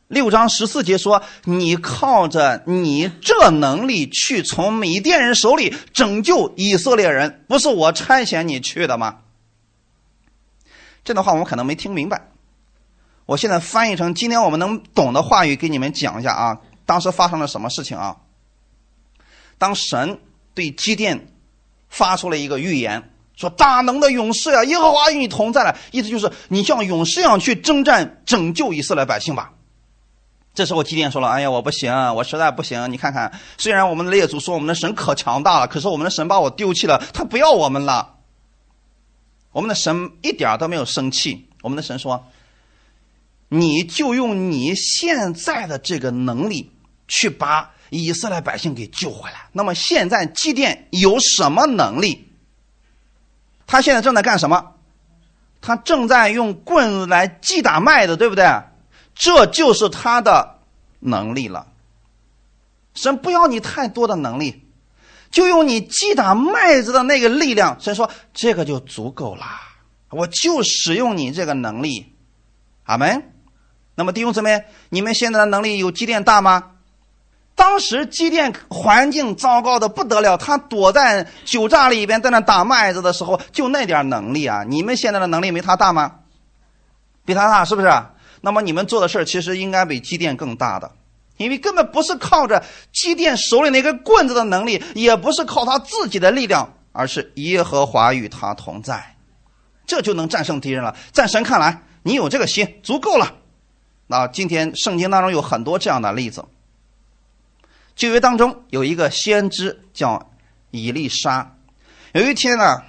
[0.07, 9.19] 六章十四节说：“你靠着你这能力去从米甸人手里拯救以色列人，不是我差遣你去的吗？”
[11.03, 12.30] 这段话我们可能没听明白。
[13.25, 16.57] 我现在翻译成今天我们能懂的话语，给你们讲一下啊。
[16.85, 18.17] 当时发生了什么事情啊？
[19.57, 20.19] 当神
[20.53, 21.27] 对基甸
[21.87, 23.09] 发出了一个预言。
[23.37, 25.75] 说大能的勇士呀，耶和华与你同在了。
[25.91, 29.53] 意思就是你像勇士一样去征战，拯救以色列百姓吧。
[30.53, 32.91] 这时候基甸说了：“哎呀，我不行，我实在不行。
[32.91, 38.17] 你看看，虽然我们的列祖说我们的神可强大了，可是我们的神把我丢弃了，他不要我们了。
[39.53, 41.49] 我们的神一点都没有生气。
[41.63, 42.23] 我们的神说：
[43.53, 46.71] 你就用你现在的这个能力
[47.09, 49.49] 去把以色列百姓给救回来。
[49.51, 52.31] 那么现在祭奠有什么能力？”
[53.67, 54.75] 他现在正在干什么？
[55.59, 58.45] 他正在用棍子来击打麦子，对不对？
[59.13, 60.59] 这就是他的
[60.99, 61.67] 能力了。
[62.93, 64.63] 神不要你太多的能力，
[65.29, 67.77] 就用你击打麦子的那个力量。
[67.81, 69.45] 神说这个就足够了，
[70.09, 72.15] 我就使用你这个能力。
[72.83, 73.21] 阿门。
[73.95, 76.63] 那么弟兄姊妹，你们现在的能力有积电大吗？
[77.53, 84.63] 当时机电环境糟糕的不得了，他躲在酒榨里边，在那打麦子的时候，就那点能力啊！
[84.67, 86.15] 你们现在的能力没他大吗？
[87.25, 87.91] 比他大是不是？
[88.39, 90.89] 那么你们做的事其实应该比机电更大的，
[91.37, 99.15] 因为根本不是靠着基甸手里那根棍子的能力，也不是靠他自己的力量，而是耶和华与他同在，
[99.85, 100.95] 这就能战胜敌人了。
[101.11, 103.35] 在神看来，你有这个心足够了。
[104.11, 106.43] 那今天圣经当中有很多这样的例子。
[107.95, 110.33] 旧约当中有一个先知叫
[110.69, 111.55] 以利沙，
[112.11, 112.83] 有一天呢，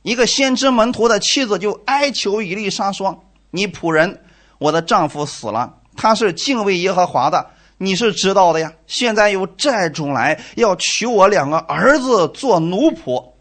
[0.00, 4.22] 一个先知门徒的妻子就哀求以利沙说：“你仆人，
[4.56, 8.72] 我的丈夫死了，他是敬畏耶和华的，你是知道的呀。
[8.86, 13.32] 现在有债主来要娶我两个儿子做奴仆，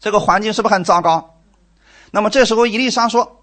[0.00, 1.36] 这个环境是不是很糟糕？
[2.10, 3.34] 那么这时候以利沙说：‘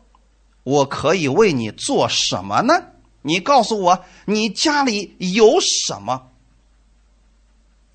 [0.64, 2.74] 我可以为你做什么呢？’
[3.26, 6.30] 你告诉我，你家里有什么？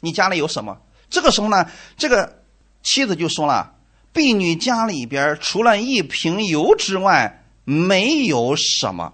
[0.00, 0.80] 你家里有什么？
[1.10, 2.42] 这个时候呢，这个
[2.82, 3.74] 妻子就说了
[4.12, 9.12] ：“婢女家里边除了一瓶油之外，没有什么。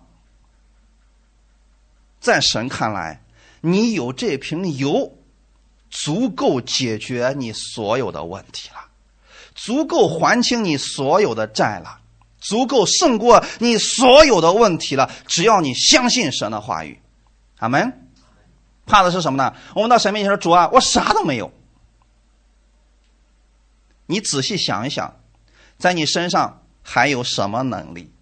[2.20, 3.24] 在神看来，
[3.60, 5.16] 你有这瓶油，
[5.90, 8.88] 足够解决你所有的问题了，
[9.54, 12.02] 足够还清你所有的债了。”
[12.44, 15.11] 足够胜过你所有的问题了。
[15.26, 17.00] 只要你相信神的话语，
[17.59, 18.00] 阿门。
[18.87, 19.54] 怕的是什么呢？
[19.74, 21.50] 我们到神面前说：“主啊，我啥都没有。”
[24.04, 25.16] 你仔细想一想，
[25.78, 28.12] 在你身上还有什么能力？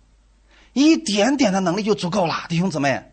[0.72, 3.10] 一点点的能力就足够了，弟兄姊妹。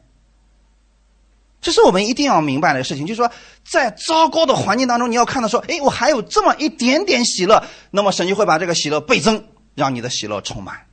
[1.60, 3.32] 这是我们一定要明白的事情，就是说，
[3.66, 9.44] 在糟糕的环境当中，你要看到说：“哎，我还有这么一点点喜乐。”那么神就会把这个喜乐倍增，
[9.74, 10.86] 让你的喜乐充满。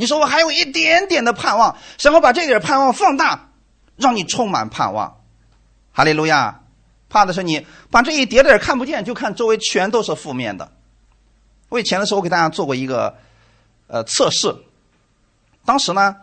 [0.00, 3.48] 你说我还有一点点的盼望，神会把这点盼望放大，
[3.96, 5.20] 让你充满盼望。
[5.92, 6.60] 哈利路亚！
[7.08, 10.70] 怕的是你把这一点点看不见，就看周围全都是负面的。
[11.68, 13.16] 我以前的时候给大家做过一个
[13.88, 14.54] 呃测试，
[15.64, 16.14] 当时呢，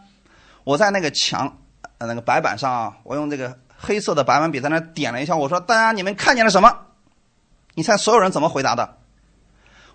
[0.63, 1.57] 我在那个墙
[1.97, 6.71] 呃那个白板上，我用这个黑色的白板笔在那点了一下，我说大家你们看见了什么？
[7.73, 8.97] 你猜所有人怎么回答的？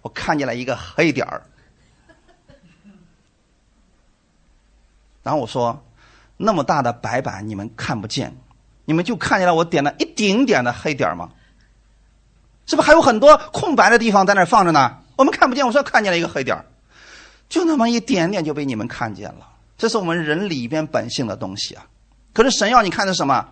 [0.03, 1.47] 我看见了一个黑点儿。
[5.31, 5.81] 然后我说
[6.37, 8.37] ：“那么大的白板你们看不见，
[8.85, 11.29] 你们就看见了我点了一丁点的黑点吗？
[12.67, 14.97] 是不是还有很多空白的地方在那放着呢？
[15.15, 15.65] 我们看不见。
[15.65, 16.65] 我说看见了一个黑点
[17.49, 19.47] 就那么一点点就被你们看见了。
[19.79, 21.87] 这是我们人里边本性的东西啊。
[22.35, 23.47] 可是神要你看的什么？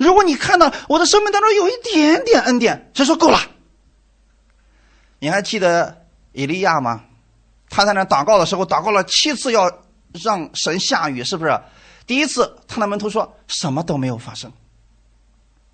[0.00, 3.38] 如果你看到我的生命当中有一点点恩典，神说够了。
[5.20, 7.04] 你还记得以利亚吗？
[7.70, 9.70] 他在那祷告的时候，祷告了七次要。”
[10.22, 11.60] 让神下雨，是不是？
[12.06, 14.52] 第一次，他的门徒说什么都没有发生。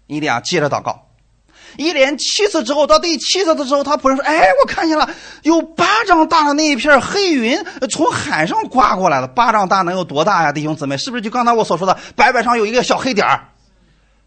[0.06, 1.06] 伊利亚接着祷告，
[1.76, 5.08] 一连七次之后，到第七次的时候，他仆人说：“哎，我看见了，
[5.42, 7.58] 有巴掌大的那一片黑云
[7.90, 9.28] 从海上刮过来了。
[9.28, 10.96] 巴掌大能有多大呀，弟兄姊妹？
[10.96, 13.48] 是不是就刚才我所说的白板上有一个小黑点儿？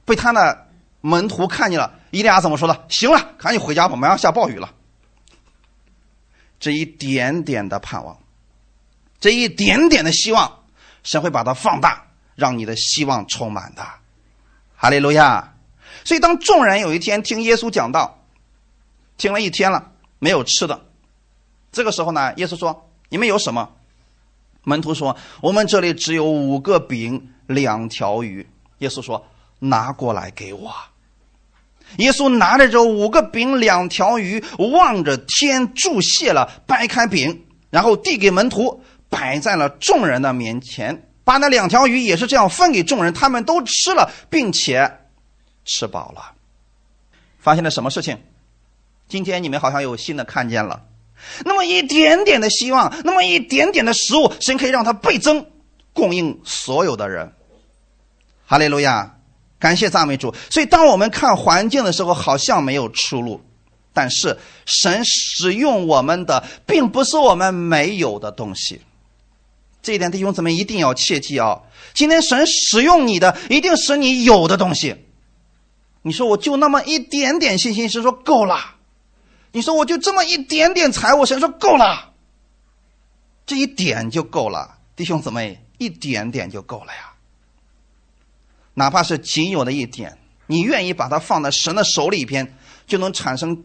[0.05, 0.67] 被他的
[1.01, 1.93] 门徒看见了。
[2.11, 2.85] 伊利亚怎么说的？
[2.89, 4.69] 行了，赶紧回家吧，马上下暴雨了。
[6.59, 8.17] 这一点点的盼望。”
[9.21, 10.63] 这一点点的希望，
[11.03, 13.87] 神会把它放大，让你的希望充满的。
[14.75, 15.53] 哈利路亚！
[16.03, 18.25] 所以当众人有一天听耶稣讲道，
[19.17, 20.87] 听了一天了，没有吃的，
[21.71, 23.69] 这个时候呢，耶稣说：“你们有什么？”
[24.65, 29.23] 门徒说：“我们这里只有五个饼，两条鱼。”耶稣说
[29.59, 30.73] ：“拿过来给我。”
[31.97, 38.83] 耶稣拿着这五个饼两条鱼，望着天注谢了，掰开饼，然后递给门徒。
[39.11, 44.99] 摆在了众人的面前，把那两条鱼也是这样分给众人，他们都吃了，并且
[45.65, 46.31] 吃饱了。
[47.37, 48.17] 发现了什么事情？
[49.07, 50.81] 今天你们好像有新的看见了，
[51.43, 55.45] 那么一点点的希望，那么一点点的食物，神可以让它倍增，
[55.91, 57.33] 供应所有的人。
[58.45, 59.17] 哈利路亚，
[59.59, 60.33] 感谢赞美主。
[60.49, 63.41] 所以，当我们看环境的时候，好像没有出路，
[63.93, 68.81] 但是神使用我们的，并不是我们没有的东西。
[69.81, 71.61] 这一点弟兄姊妹一定要切记啊！
[71.93, 74.95] 今天神使用你的，一定使你有的东西。
[76.03, 78.75] 你说我就那么一点点信心，神说够了。
[79.51, 82.13] 你说我就这么一点点财物，神说够了。
[83.45, 87.13] 这一点就够了，弟兄姊妹，一点点就够了呀。
[88.75, 90.17] 哪怕是仅有的一点，
[90.47, 92.55] 你愿意把它放在神的手里边，
[92.87, 93.63] 就能产生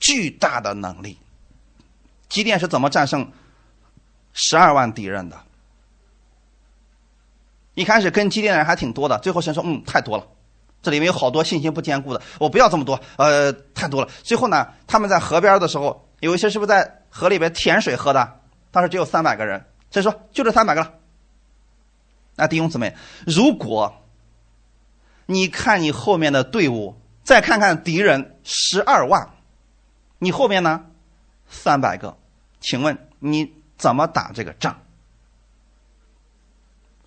[0.00, 1.18] 巨大的能力。
[2.28, 3.30] 基甸是怎么战胜
[4.32, 5.40] 十二万敌人的？
[7.80, 10.26] 一开始跟基甸人还挺多的，最后神说：“嗯，太多了，
[10.82, 18.40] 这里面有好多信心不坚固的，我不要这么多，呃，太多了。”最后呢，他们在河边的时候，有一些是不是在河里边舔水喝的？
[18.70, 20.92] 当时只有三百个人，所以说就这三百个了。
[22.36, 22.94] 那弟兄姊妹，
[23.26, 23.94] 如果
[25.24, 29.30] 你看你后面的队伍，再看看敌人十二万，
[30.18, 30.84] 你后面呢
[31.48, 32.14] 三百个，
[32.60, 34.78] 请问你怎么打这个仗？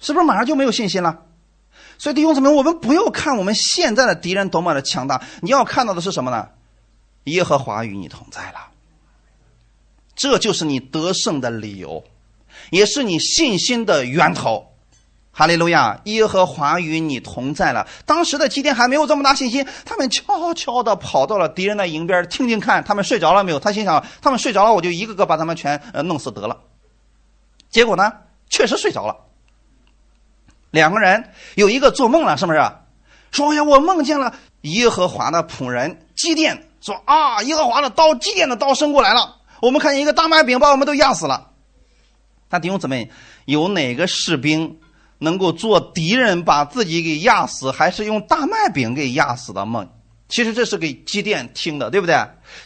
[0.03, 1.21] 是不是马上就没有信心了？
[1.97, 6.49] 所以弟兄姊妹，我们不要看我们现在的敌人多么的强大，你要看到的是什么呢？
[7.23, 8.67] 耶和华与你同在了，
[10.15, 12.03] 这就是你得胜的理由，
[12.69, 14.67] 也是你信心的源头。
[15.35, 15.99] 哈利路亚！
[16.03, 17.87] 耶和华与你同在了。
[18.05, 23.59] 当时的基甸还没有这么大信心，他们悄悄的跑到了敌人的营边，听听看他们睡着了没有。
[23.59, 26.61] 他心想，他们睡着了，我就一个个把他们全呃弄死得了。
[27.71, 28.13] 结果呢，
[28.49, 29.15] 确实睡着了。
[30.73, 32.59] 两个人有一个做梦了，是不是？
[33.31, 39.35] 说：“呀，我梦见了耶和华的仆人基甸。”说：“啊，耶和华的刀，基甸的刀伸过来了。
[39.61, 41.51] 我们看见一个大麦饼，把我们都压死了。”
[42.49, 43.11] 但弟兄姊妹，
[43.45, 44.79] 有哪个士兵？
[45.19, 49.87] 能够做敌人把自己给压死，还是用大麦饼给压死的梦？
[50.27, 52.17] 其实这是给基甸听的，对不对？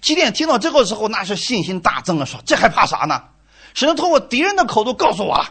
[0.01, 3.22] 基甸听到这个时候，那是信心大增啊，说这还怕啥呢？
[3.74, 5.49] 神通过敌人的口都告诉我了，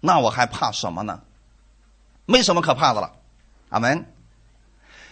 [0.00, 1.20] 那我还怕什么呢？
[2.26, 3.12] 没什么可怕的了。
[3.68, 4.06] 阿门。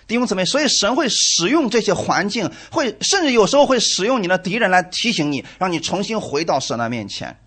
[0.07, 7.39] 弟兄姊妹，所以神会使用这些环境，会甚至有时候会使用你的敌人来提醒你，让你重新回到神的面前。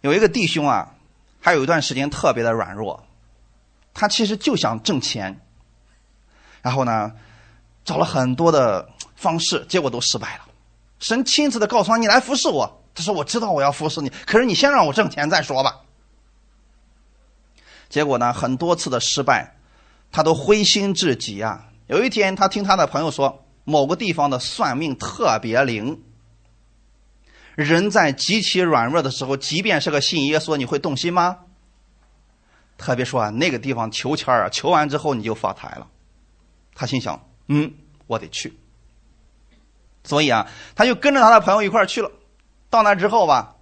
[0.00, 0.90] 有一个弟兄啊。
[1.46, 3.04] 还有一段时间特别的软弱，
[3.92, 5.38] 他其实就想挣钱，
[6.62, 7.12] 然后呢，
[7.84, 10.46] 找了很多的方式，结果都失败了。
[11.00, 15.80] 神亲自的告诉他：“你来服侍我。”他说：“我知道我要服侍你，可是你先让我挣钱再说吧。”
[17.94, 19.54] 结果呢，很多次的失败，
[20.10, 21.68] 他都灰心至极啊。
[21.86, 26.02] 有一天，他听他的朋友说，某个地方的算命特别灵。
[27.54, 31.38] 人在极其软弱的时候，即便是个信耶稣，你会动心吗？
[32.76, 35.86] 特别说啊，那个地方求签啊，求完之后你就发财了。
[36.74, 37.74] 他心想，嗯，
[38.08, 38.58] 我得去。
[40.02, 42.10] 所以啊，他就跟着他的朋友一块去了。
[42.70, 43.54] 到那之后吧，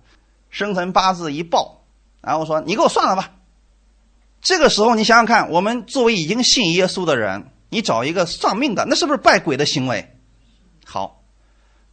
[0.49, 1.85] 生辰八字一报，
[2.23, 3.31] 然后说：“你给我算了吧。”
[4.43, 10.15] 这个时候你想想看，我们作为已经信耶稣的人，你找一个算命的，那是不是拜鬼的行为？
[10.85, 11.21] 好。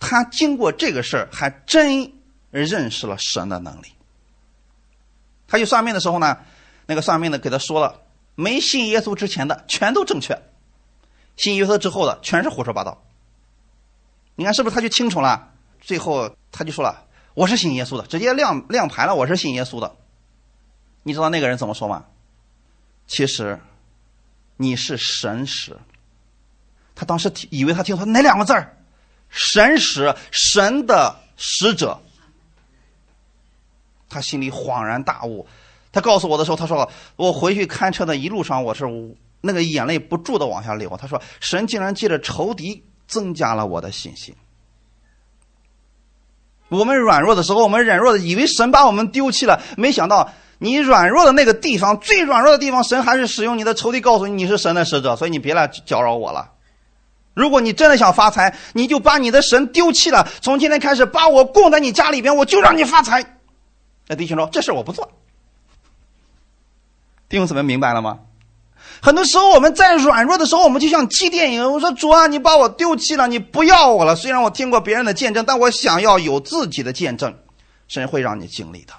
[0.02, 2.14] 他经过这个事儿，还真
[2.52, 3.88] 认识了神的能力。
[5.46, 6.38] 他去算命的时候呢，
[6.86, 8.02] 那个算命的给他说了，
[8.34, 10.42] 没信耶稣之前的全都正确，
[11.36, 13.04] 信耶稣之后的全是胡说八道。
[14.36, 15.52] 你看是不是他就清楚了？
[15.82, 19.98] 最后他就说了，我是信耶稣的，直接亮亮牌了，我是信耶稣的。
[21.04, 22.06] 你知道那个人怎么说吗？
[23.10, 23.60] 其实
[24.56, 25.76] 你是神使。
[26.96, 28.78] 他当时以为他听说哪两个字儿？
[29.30, 32.00] 神使神的使者，
[34.08, 35.48] 他心里恍然大悟。
[35.92, 38.86] 他告诉我的时候，他说：“我回去看车的一路上，我是
[39.42, 44.36] 那个眼泪不住的往下流。”他说：“神竟然借着仇敌增加了我的信心。
[46.70, 56.52] 我们软弱的时候，我们软弱的以为神把我们丢弃了，没想到你软弱的那个地方，最软弱的地方，神还是使用你的仇敌告诉你你是神的使者，所以你别来搅扰我了。”
[57.36, 60.28] 如果你真的想发财，你就把你的神丢弃了。
[60.42, 63.38] 从今天开始，把我供在你家里边，我就让你发财。
[64.08, 65.10] 那弟兄说：“这事我不做。”
[67.30, 68.20] 弟兄姊妹明白了吗？
[69.02, 71.72] 很多时候我们在软弱的时候，我们就像祭电影。
[71.72, 74.16] 我说：“主啊，你把我丢弃了，你不要我了。
[74.16, 77.34] 虽然我听过别人的见证，但我想要有自己的见证。
[77.88, 78.94] 神会让你经历的。”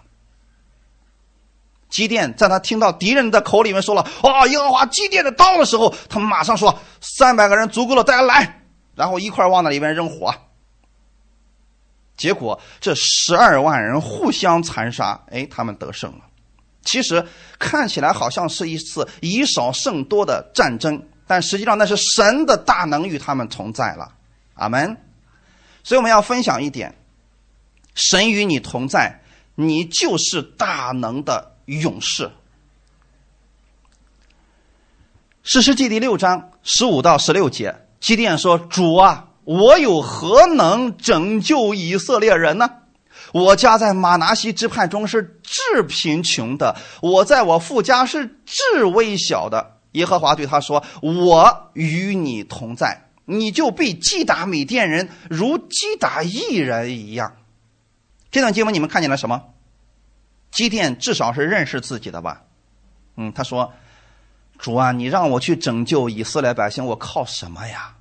[1.90, 8.62] 基甸在他听到敌人的口里面说了“啊，耶和华基甸的刀”的时候，他马上说：“三百个人足够了，大家来，
[8.94, 10.34] 然后一块往那里边扔火。”
[12.16, 16.20] 结果这十二万人互相残杀，哎，他们得胜了。
[16.84, 17.26] 其实
[17.58, 24.14] 看起来好像是一次以少胜多的战争，但实际上那是神的大能与他们同在了。
[24.54, 24.96] 阿门。
[25.82, 26.94] 所以我们要分享一点：
[27.94, 29.20] 神与你同在，
[29.54, 31.50] 你就是大能的。
[31.66, 32.32] 勇士，
[35.44, 42.68] 史诗记第六章十五到十六节，基甸说：“主啊，我有何能拯救以色列人呢？
[43.32, 57.36] 我家在马拿西支派中是至贫穷的，我在我父家是至微小的。”耶和华对他说：“我与你同在，你就必击打米甸人，如击打异人一样。”
[58.30, 59.42] 这段经文你们看见了什么？
[60.52, 62.42] 基甸至少是认识自己的吧，
[63.16, 63.72] 嗯，他说
[64.58, 67.94] ：“主啊，你让我去拯救以色列百姓，我靠什么呀？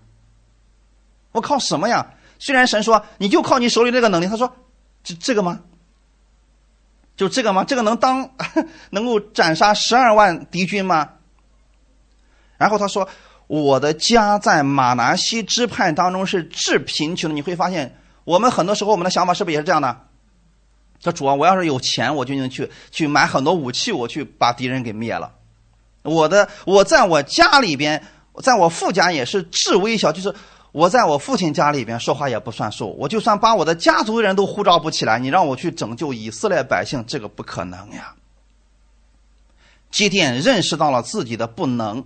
[1.31, 2.13] 我靠什么呀？
[2.39, 4.51] 虽然神说你就靠你手里这个能力，他说
[5.09, 5.61] 这这个吗？
[7.17, 7.63] 就这个吗？
[7.63, 8.29] 这个能当
[8.91, 11.09] 能够斩杀十二万敌军吗？
[12.57, 13.09] 然后他说：
[13.47, 17.33] 我的家在马拿西支派当中是致贫穷的。
[17.33, 20.05] 你会发现，我们很多时候我们的想法是不是也是这样的？
[21.01, 25.33] 说主啊，我要是有钱，我就能去去买很多武器，我去把敌人给灭了。
[26.03, 28.05] 我的我在我家里边，
[28.43, 30.33] 在我父家也是至微小，就是
[30.71, 32.95] 我在我父亲家里边说话也不算数。
[32.97, 38.13] 我就算把我的家族人都呼召不起来，你让我去拯救以色列百姓，这个不可能呀。
[39.89, 42.05] 基甸认识到了自己的不能，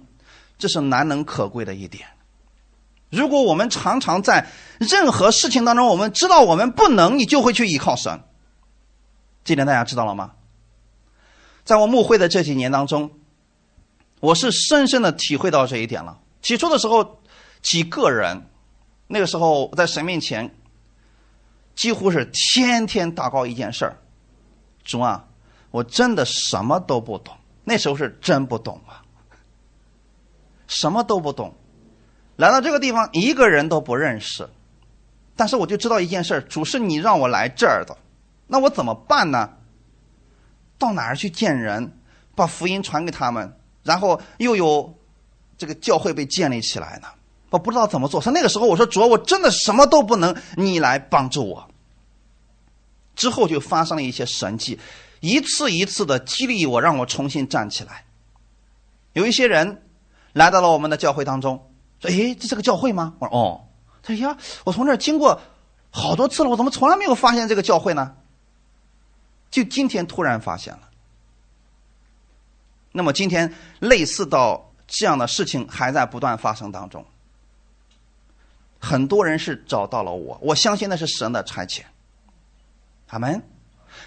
[0.57, 2.07] 这是难能可贵的一点。
[3.09, 4.47] 如果我们常常在
[4.79, 8.23] 任何事情当中，我们知道我们不能，你就会去依靠神。
[9.43, 10.31] 这点大家知道了吗？
[11.65, 13.11] 在我牧会的这几年当中，
[14.19, 16.19] 我是深深的体会到这一点了。
[16.41, 17.19] 起初的时候，
[17.61, 18.47] 几个人，
[19.13, 20.49] 那个时候在神面前，
[21.75, 23.95] 几乎是天天祷告一件事儿：
[24.83, 25.27] 主啊，
[25.69, 27.37] 我真的什么都不懂。
[27.63, 29.05] 那时候是真不懂啊，
[30.65, 31.53] 什么都不懂，
[32.37, 34.49] 来到这个地方一个人都不认识，
[35.35, 37.95] 但是我就知道一件事：主是你让我来这儿的。
[38.47, 39.47] 那我怎么办呢？
[40.79, 41.99] 到哪儿去见人，
[42.33, 44.97] 把福音传给他们，然后又有
[45.55, 47.07] 这个教会被建立起来呢？
[47.53, 48.19] 我不知道怎么做。
[48.19, 51.69] 所以那个时候我说：“主，我真的什么都不能，你来帮助我。”
[53.15, 54.79] 之后就发生了一些神迹，
[55.19, 58.05] 一次一次的激励我，让我重新站起来。
[59.13, 59.83] 有一些人
[60.33, 63.61] 来到了我们的教会当中，说：“诶，这是个教会吗？”我说：“哦。”
[64.01, 65.39] 他说：“呀，我从这儿经过
[65.91, 68.15] 好多次了，我怎么从来没有发现这个教会呢？”
[69.51, 70.89] 就今天突然发现了，
[72.91, 77.05] 那么今天类似到这样的事情还在不断发生当中。
[78.85, 81.83] 很多人是找到了我，我相信那是神的差遣。
[83.07, 83.41] 他们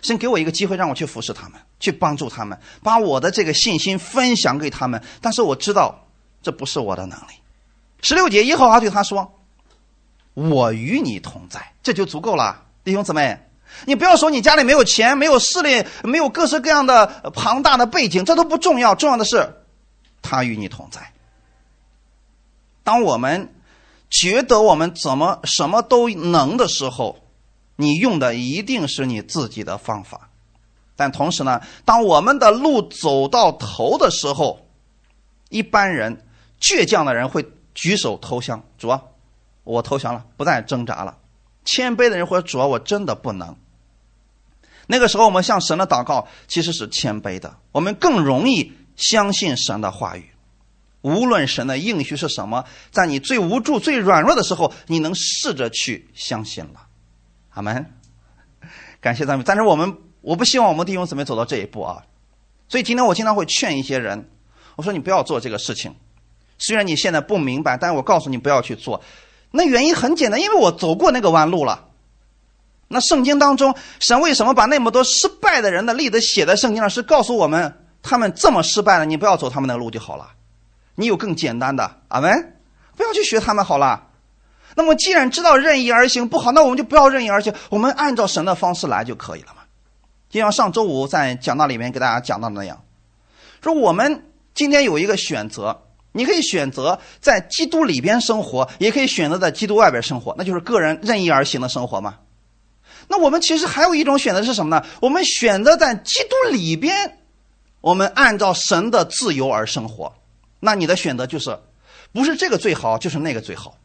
[0.02, 5.02] 先给我一个机会，让我去服侍他们，去帮助他们，把我的这个信心分享给他们。
[5.22, 6.06] 但是我知道
[6.42, 7.32] 这不是我的能力。
[8.02, 9.40] 十六节，耶和华对他说
[10.34, 13.40] ：“我与你同在，这就足够了，弟兄姊妹。”
[13.86, 18.94] 你不要说你家里没有钱、没有势力、没有各式各样的庞大的背景，这都不重要。
[18.94, 19.54] 重要的是，
[20.20, 21.12] 他与你同在。
[22.84, 23.54] 当我们
[24.08, 27.18] 觉得我们怎么什么都能的时候，
[27.76, 30.30] 你用的一定是你自己的方法。
[30.94, 34.66] 但同时呢，当我们的路走到头的时候，
[35.50, 36.24] 一般人
[36.60, 37.44] 倔强的人会
[37.74, 39.02] 举手投降，主啊，
[39.64, 41.18] 我投降了，不再挣扎了。
[41.64, 43.56] 谦卑的人或者主啊，我真的不能。
[44.86, 50.30] 那个时候，我们向神的祷告其实是谦卑的，我们更容易相信神的话语。
[51.06, 56.88] 无论神的应许是什么，在你最无助、最软弱的时候，你能试着去相信了。
[57.50, 57.86] 阿门。
[59.00, 59.44] 感谢赞美。
[59.46, 62.02] 但是我们，我不希望我们弟兄姊妹走到这一步啊。
[62.68, 64.28] 所以今天我经常会劝一些人，
[64.74, 65.94] 我说你不要做这个事情。
[66.58, 69.00] 虽然你现在不明白，但是我告诉你不要去做。
[69.52, 71.84] 那原因很简单，因为我走过那个弯路了。
[72.88, 76.90] 那圣经当中，神为什么把那么多失败的人的例子写在圣经上？
[76.90, 80.32] 是告诉我们，他们这么失败了，你不要走他们的路就好了。
[80.96, 82.56] 你有更简单的，阿门。
[82.96, 84.08] 不要去学他们好了。
[84.74, 89.62] 那么既然知道任意而行不好，那我们就不要任意而行，我们按照神的方式来就可以了嘛。
[90.28, 92.82] 就像上周五在讲道里面给大家讲到的那样，
[93.62, 94.24] 说我们
[94.54, 95.82] 今天有一个选择。
[96.12, 102.14] 你可以选择在基督里边生活，也可以选择在基督外边生活，那就是个人任意而行的生活嘛。
[103.08, 104.82] 那我们其实还有一种选择是什么呢？
[105.02, 107.18] 我们选择在基督里边，
[107.82, 110.10] 我们按照神的自由而生活。
[110.60, 111.58] 那你的选择就是，
[112.12, 113.76] 不是这个最好，就是那个最好。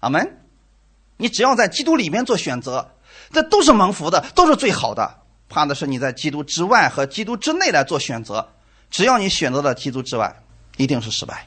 [0.00, 0.38] 阿门。
[1.18, 2.94] 你只要在基督里面做选择，
[3.30, 5.20] 这都是蒙福的，都是最好的。
[5.48, 8.48] 怕的是你在基督之外和基督之内来做选择，
[8.90, 10.42] 只要你选择了基督之外，
[10.78, 11.46] 一定是失败。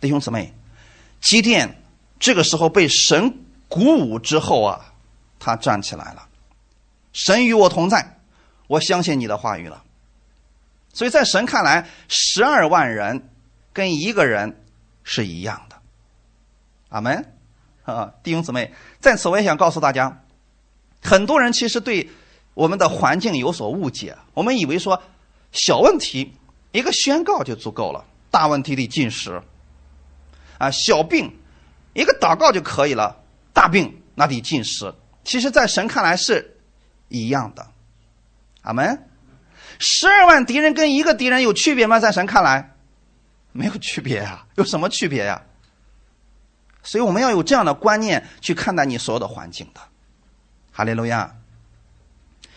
[0.00, 0.52] 弟兄姊妹，
[1.20, 1.82] 基甸
[2.18, 3.32] 这个时候被神
[3.68, 4.92] 鼓舞之后啊，
[5.38, 6.28] 他站起来了。
[7.12, 8.18] 神与我同在，
[8.66, 9.84] 我相信你的话语了。
[10.92, 13.30] 所以在神看来，十二万人
[13.72, 14.62] 跟一个人
[15.02, 15.76] 是一样的。
[16.90, 17.32] 阿门
[17.84, 20.22] 啊，弟兄姊妹，在此我也想告诉大家，
[21.02, 22.10] 很多人其实对
[22.54, 25.02] 我们的环境有所误解，我们以为说
[25.50, 26.34] 小问题
[26.72, 29.42] 一个宣告就足够了，大问题得进食。
[30.58, 31.34] 啊，小病
[31.94, 33.16] 一个祷告就可以了，
[33.52, 34.94] 大病那得进食。
[35.24, 36.58] 其实，在神看来是
[37.08, 37.66] 一样的。
[38.60, 39.08] 阿门。
[39.78, 41.98] 十二万敌人跟一个敌人有区别吗？
[42.00, 42.74] 在神看来，
[43.52, 44.44] 没有区别呀。
[44.56, 45.42] 有什么区别呀？
[46.82, 49.80] 所以我们要有这样的观念去看待你所有的环境的。
[50.72, 51.34] 哈利路亚。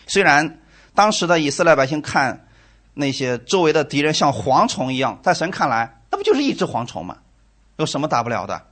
[0.07, 0.59] 虽然
[0.93, 2.47] 当时的以色列百姓看
[2.93, 7.17] 那些周围的敌人像蝗虫一样，在神看来，那不就是一只蝗虫吗？
[7.77, 8.67] 有什么大不了的？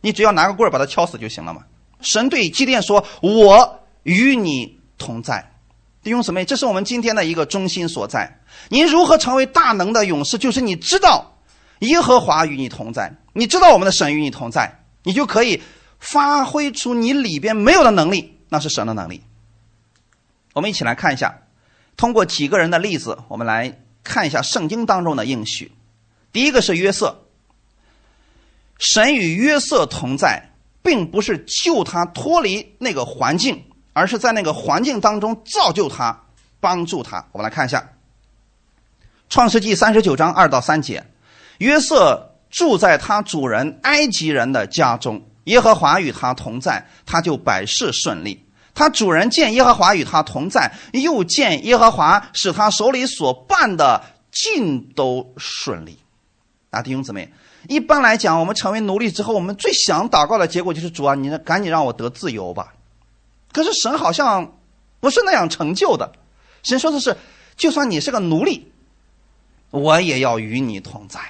[0.00, 1.64] 你只要拿个棍把他敲死就行了嘛。
[2.00, 5.50] 神对基甸说：“我与你同在。”
[6.04, 8.38] 弟兄姊妹，这是我们今天的一个中心所在。
[8.68, 10.36] 您如何成为大能的勇士？
[10.36, 11.40] 就是你知道
[11.78, 15.62] 耶和华与你同在，你知道我们的神与你同在，你就可以
[15.98, 19.22] 发挥出你里边没有的能力，那是神的能力。
[20.52, 21.40] 我们一起来看一下，
[21.96, 25.72] 通过几个人的例子，我们来看一下圣经当中的应许。
[26.32, 27.24] 第一个是约瑟，
[28.78, 30.50] 神与约瑟同在，
[30.82, 33.64] 并不是救他脱离那个环境，
[33.94, 36.20] 而是在那个环境当中造就他，
[36.60, 37.24] 帮助他。
[37.32, 37.80] 我们来看一下，
[39.30, 41.02] 《创世纪三十九章二到三节，
[41.58, 48.44] 约瑟住在他主人埃及人的家中，耶和华与他同在，他就百事顺利。
[48.74, 55.96] 他主人见耶和华与他同在，又见耶和华使他手里所办的尽都顺利。
[56.70, 57.32] 啊，弟兄姊妹，
[57.68, 62.73] 一般来讲，我们成为奴隶之后，我们最想祷告的结果就是主啊，你赶紧让我得自由吧。
[63.54, 64.58] 可是神好像
[65.00, 66.12] 不是那样成就的。
[66.64, 67.16] 神说的是，
[67.56, 68.70] 就算你是个奴隶，
[69.70, 71.20] 我也要与你同在，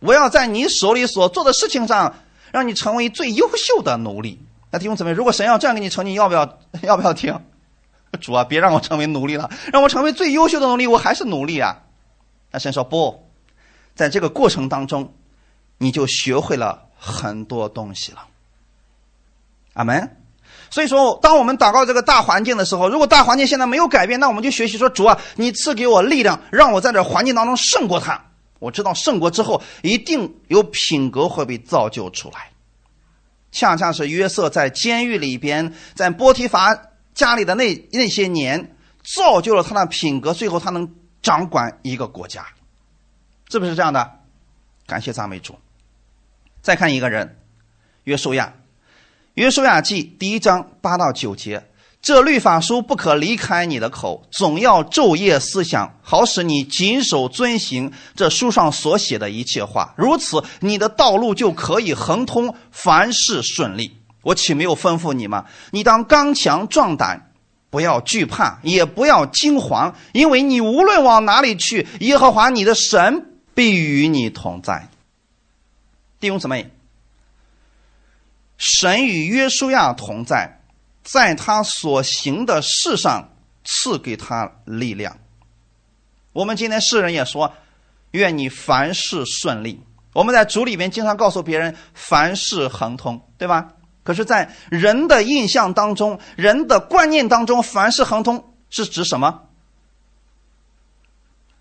[0.00, 2.14] 我要在你手里所做的事情上，
[2.50, 4.40] 让你成为最优秀的奴隶。
[4.70, 6.58] 那弟兄姊妹，如果神要这样给你成，你要不要？
[6.82, 7.38] 要不要听？
[8.20, 11.82] 主啊，别让我成为奴隶了，让我成为最优秀的奴隶，我还是奴隶啊！
[12.50, 13.28] 那神说不，
[13.94, 15.12] 在这个过程当中，
[15.78, 18.26] 你就学会了很多东西了。
[19.74, 20.16] 阿门。
[20.70, 28.24] 所以说，当我们祷告这个大环境的时候，如果大环境现在没有改变，那我们就学习说：主啊，你赐给我力量，让我在这环境当中胜过他。
[28.60, 32.50] 我知道胜过之后，一定有品格会被造就出来。
[33.50, 36.78] 恰恰是约瑟在监狱里边，在波提乏
[37.14, 40.88] 家里的那那些年，造就了他的品格，最后他能
[41.20, 42.46] 掌管一个国家，
[43.50, 44.08] 是不是这样的？
[44.86, 45.58] 感谢赞美主。
[46.62, 47.38] 再看一个人，
[48.04, 48.52] 约书亚，
[49.40, 51.64] 约书亚记第一章八到九节。
[52.02, 59.94] 这律法书不可离开你的口，总要昼夜思想，好使你谨守遵行这书上所写的一切话。
[59.96, 63.96] 如此，你的道路就可以亨通，凡事顺利。
[64.20, 65.46] 我岂没有吩咐你吗？
[65.70, 67.32] 你当刚强壮胆，
[67.70, 74.90] 不要惧怕，也不要惊惶，因为你无论往哪里去，耶和华你的神必与你同在。
[76.20, 76.70] 弟兄姊妹，
[78.60, 80.58] 神与约书亚同在。
[81.02, 83.32] 在他所行的事上
[83.64, 85.18] 赐给他力量。
[86.32, 87.52] 我们今天世人也说，
[88.10, 89.82] 愿你凡事顺利。
[90.12, 93.72] 我们在主里面经常告诉别人凡事亨通，对吧？
[94.02, 99.48] 可是，在人的印象当中，人的观念当中，凡事亨通是指什么？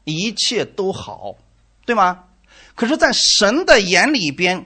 [0.04, 1.36] 一切都好，
[1.86, 2.26] 对吗？
[2.76, 4.66] 可是，在神的眼里边，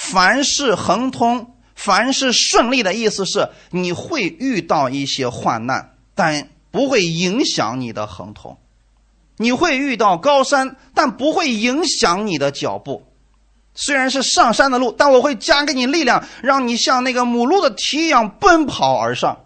[0.00, 1.54] 凡事亨通。
[1.74, 8.58] 凡是顺利的意思是，你会遇到一些患难，但不会影响你的亨通；
[9.38, 13.06] 你会遇到高山，但不会影响你的脚步。
[13.74, 19.38] 虽然是上山的路，但我会加给你力量，让你像那个母鹿的蹄一样奔跑而上。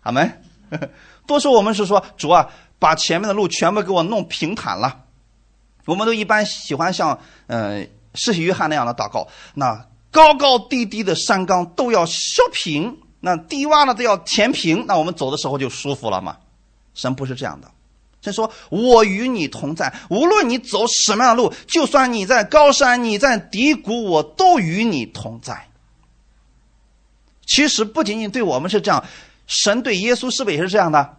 [0.00, 0.40] 阿门。
[1.26, 2.48] 多数我们是说，主啊，
[2.78, 5.00] 把前面的路全部给我弄平坦了。
[5.84, 9.28] 我们都一般喜欢像嗯，是约翰那样的祷告。
[9.54, 9.86] 那。
[10.14, 16.36] 高高低低的山岗都要削平，那低洼呢都要填平，那我们走的时候就舒服了嘛？
[16.94, 17.68] 神不是这样的，
[18.20, 25.68] 神说：“我与你同在，无论你走什么样的路，就算你在高山，你在低谷，我都与你同在。”
[27.44, 29.04] 其实不仅仅对我们是这样，
[29.48, 31.16] 神对耶稣是不是也是这样的？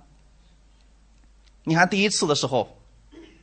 [1.65, 2.77] 你看第一次的时候，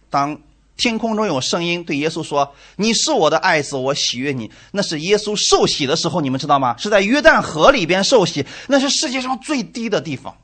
[0.08, 0.40] 当。
[0.76, 6.76] 天空中有声音对耶稣说：“你是我的爱子，我喜悦你。”那是耶稣受洗的时候，你们知道吗？
[6.78, 10.36] 是在约旦河里边受洗，那是世界上最低的地方。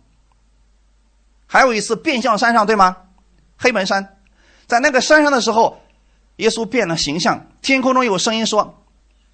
[1.47, 2.97] 还有一次变相山上，对吗？
[3.57, 4.19] 黑门山，
[4.67, 5.81] 在那个山上的时候，
[6.37, 7.47] 耶稣变了形象。
[7.63, 8.83] 天空中有声音说：“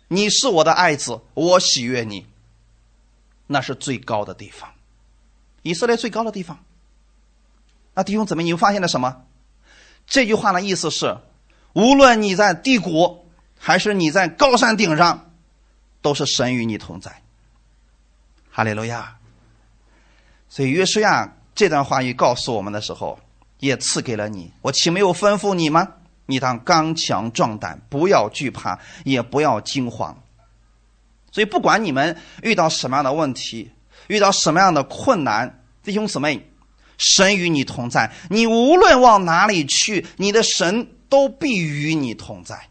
[0.08, 2.24] 你是我的爱子，我喜悦你。”
[3.46, 4.70] 那是最高的地方，
[5.62, 6.58] 以色列最高的地方。
[7.92, 9.22] 那弟兄姊妹，你又发现了什么？
[10.06, 11.16] 这句话的意思是，
[11.72, 13.26] 无论你在低谷，
[13.58, 15.30] 还是你在高山顶上，
[16.02, 17.22] 都是神与你同在。
[18.50, 19.16] 哈利路亚。
[20.48, 23.18] 所以约书亚这段话语告诉我们的时候，
[23.58, 24.52] 也赐给了你。
[24.60, 25.88] 我岂没有吩咐你吗？
[26.26, 30.22] 你当刚强壮胆，不要惧怕，也不要惊慌。
[31.32, 33.72] 所以不管你们遇到什么样的问题，
[34.06, 36.48] 遇到什么样的困难，弟兄姊妹。
[36.98, 42.68] 神与你同在，你无论往哪里去，你的神都必与你同在。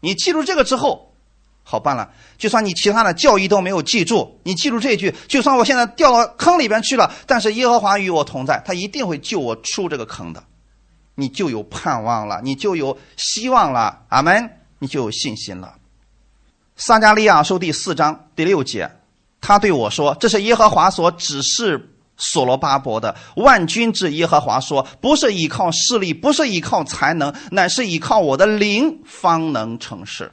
[0.00, 1.14] 你记住这个之后，
[1.62, 2.10] 好办了。
[2.36, 10.42] 就算你其他的教义都没有记住，你记住这句，就算我现在掉到坑里边去了，但是耶和华与我同在，他一定会救我出这个坑的。
[11.14, 15.74] 你就有盼望了，你就有希望了，阿门，你就有信心了。
[16.74, 18.90] 撒加利亚书第四章第六节，
[19.40, 21.91] 他对我说：“这是耶和华所指示
[22.22, 23.14] 所罗巴伯的。
[23.36, 30.32] 万军之耶和华说：不是依靠势力，不是依靠才能，乃是依靠我的灵，方能成事。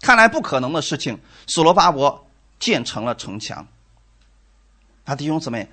[0.00, 2.26] 看来不可能的事情，所罗巴伯
[2.58, 3.66] 建成了城墙。
[5.04, 5.68] 啊，弟兄姊妹。”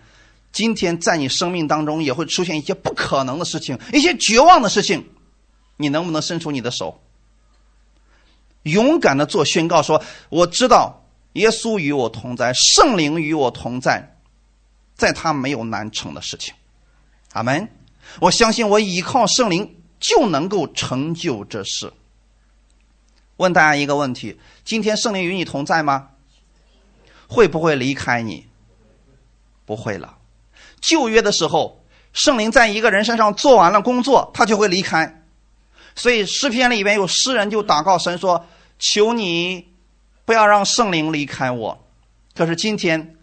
[0.54, 5.08] 今天在你生命当中也会出现一些不可能的事情，一些绝望的事情，
[5.76, 7.00] 你能不能伸出你的手，
[8.64, 14.17] 勇敢的做宣告，说我知道耶稣与我同在，圣灵与我同在，
[14.98, 16.54] 在他没有难成的事情。
[17.34, 17.70] 阿门。
[18.20, 21.92] 我相信我依靠圣灵就能够成就这事。
[23.36, 26.10] 问大家一个问题：今天圣灵与你同在吗？
[27.28, 28.48] 会不会离开你？
[29.66, 30.18] 不会了。
[30.80, 31.84] 旧约的时候，
[32.14, 35.24] 圣灵在一个人身上做完了工作，他就会离开。
[35.96, 38.48] 所以诗篇里边有诗人就祷告神说
[38.80, 39.68] ：“求你
[40.24, 41.86] 不要让圣灵离开我。”
[42.34, 43.17] 可是今天，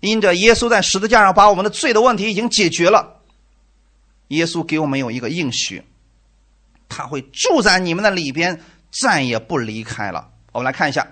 [0.00, 3.20] 因着耶稣在十字架上把我们的罪的问题已经解决了，
[4.28, 5.82] 耶稣给我们有一个应许，
[6.88, 10.28] 他会住在你们的里边，再也不离开了。
[10.52, 11.02] 我们来看一下《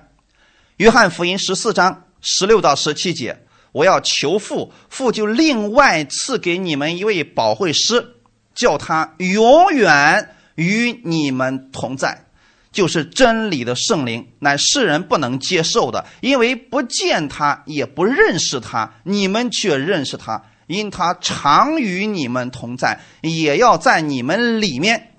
[0.76, 3.40] 约翰福音》十四章十六到十七节。
[3.72, 8.14] 我要求父，父就另外赐给你们一位保惠师，
[8.54, 12.26] 叫他永远与你们同在，
[12.74, 25.14] 就是真理的圣灵，乃世人不能接受的，因为不见他，也不认识他，你们却认识他，因他常与你们同在，也要在你们里面。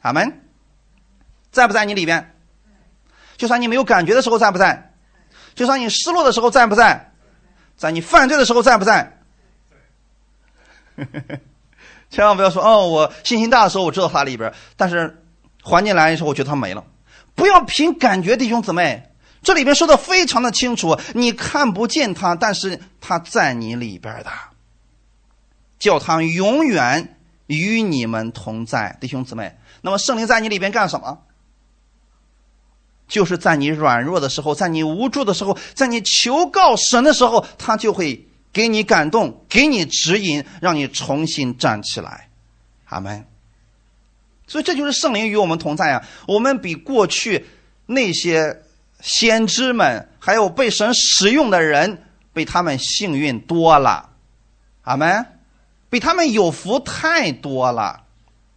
[0.00, 0.40] 阿门。
[1.52, 2.34] 在不在你里边？
[3.36, 4.94] 就算你没有感觉的时候，在不在？
[5.54, 7.12] 就算你失落的时候，在不在？
[7.76, 9.18] 在你犯罪的时候在不在？
[12.08, 15.22] 千万不要说哦，我信心大的时候我知道他里边，但是
[15.62, 16.84] 环境来的时候我觉得他没了。
[17.34, 19.10] 不要凭感觉，弟兄姊妹，
[19.42, 24.30] 这里边说的非常的清楚，你看不见他，但是他在你里边的，
[25.78, 27.16] 叫他永远
[27.46, 29.56] 与你们同在，弟兄姊妹。
[29.82, 31.18] 那么圣灵在你里边干什么？
[33.06, 42.30] 就是在你软弱的时候，在你无助的时候，在你求告神的时候，他就会给你感动，给你指引，让你重新站起来。
[42.86, 43.26] 阿门。
[44.46, 46.02] 所以这就是圣灵与我们同在呀。
[46.26, 47.46] 我们比过去
[47.86, 48.62] 那些
[49.00, 54.10] 先知们，还有被神使用的人，比他们幸运多了。
[54.82, 55.26] 阿门。
[55.90, 58.02] 比他们有福太多了。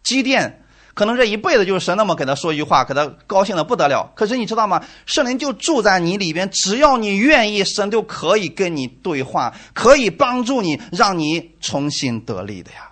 [0.03, 0.63] 积淀。
[0.95, 4.11] 可能这一辈子就是神那么给他说一句话，给他高兴的不得了。
[4.15, 4.83] 可是你知道吗？
[5.05, 12.89] 圣灵就住在你里边，只要你愿意，神就可以跟你对话，可以帮助你，让你重新得力的呀。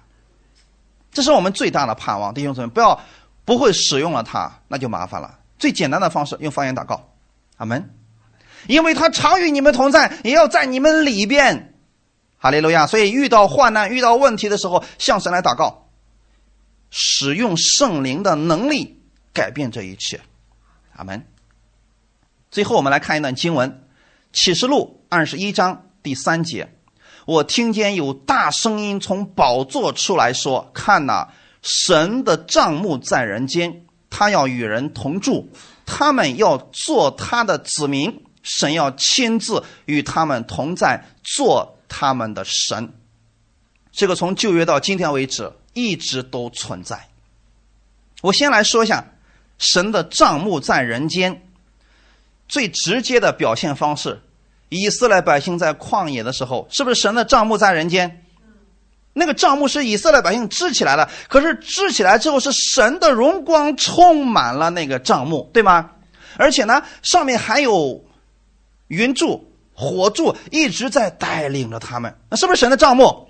[1.15, 2.99] 这是我们最大的盼望，弟兄姊妹，不要
[3.45, 5.39] 不会使用了它，那就麻烦了。
[5.57, 7.09] 最简单的方式，用方言祷告，
[7.55, 7.89] 阿门。
[8.67, 11.73] 因为他常与你们同在，也要在你们里边，
[12.37, 12.85] 哈利路亚。
[12.85, 15.87] 所以遇到患难、遇到问题的时候，向神来祷告。
[16.91, 19.01] 使用圣灵的能力
[19.33, 20.19] 改变这一切，
[20.97, 21.25] 阿门。
[22.51, 23.69] 最后，我们来看一段经文，
[24.33, 26.74] 《启示录》二十一章第三节
[27.25, 31.27] ：“我听见有大声音从宝座出来说：‘看哪，
[31.61, 35.49] 神的帐幕在人间，他要与人同住，
[35.85, 42.93] 他们要做他的子民，神要亲自与他们同在，做他们的神。’
[43.91, 47.09] 这个从旧约到今天为止。”一直都存在。
[48.21, 49.05] 我先来说一下
[49.57, 51.45] 神的账目在人间
[52.47, 54.21] 最直接的表现方式。
[54.69, 58.23] 以色列百姓在旷野的时候，是不是神的账目在人间？
[59.13, 65.91] 那个账目是以色列百姓支起来了，可是支起来之后是神的荣光充满了那个账目，对吗？
[66.37, 68.03] 而且呢，上面还有
[68.87, 73.29] 云柱、火柱一直在带领着他们，那是不是神的账目？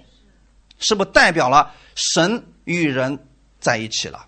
[0.79, 1.71] 是不是代表了？
[1.93, 3.19] 神与人
[3.59, 4.25] 在一起了。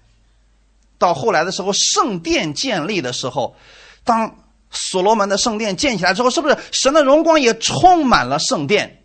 [1.00, 3.56] 到后来的时候，圣殿建立的时候，
[4.04, 4.38] 当
[4.70, 9.04] 所罗门的圣殿建起来之后，是不是神的荣光也充满了圣殿？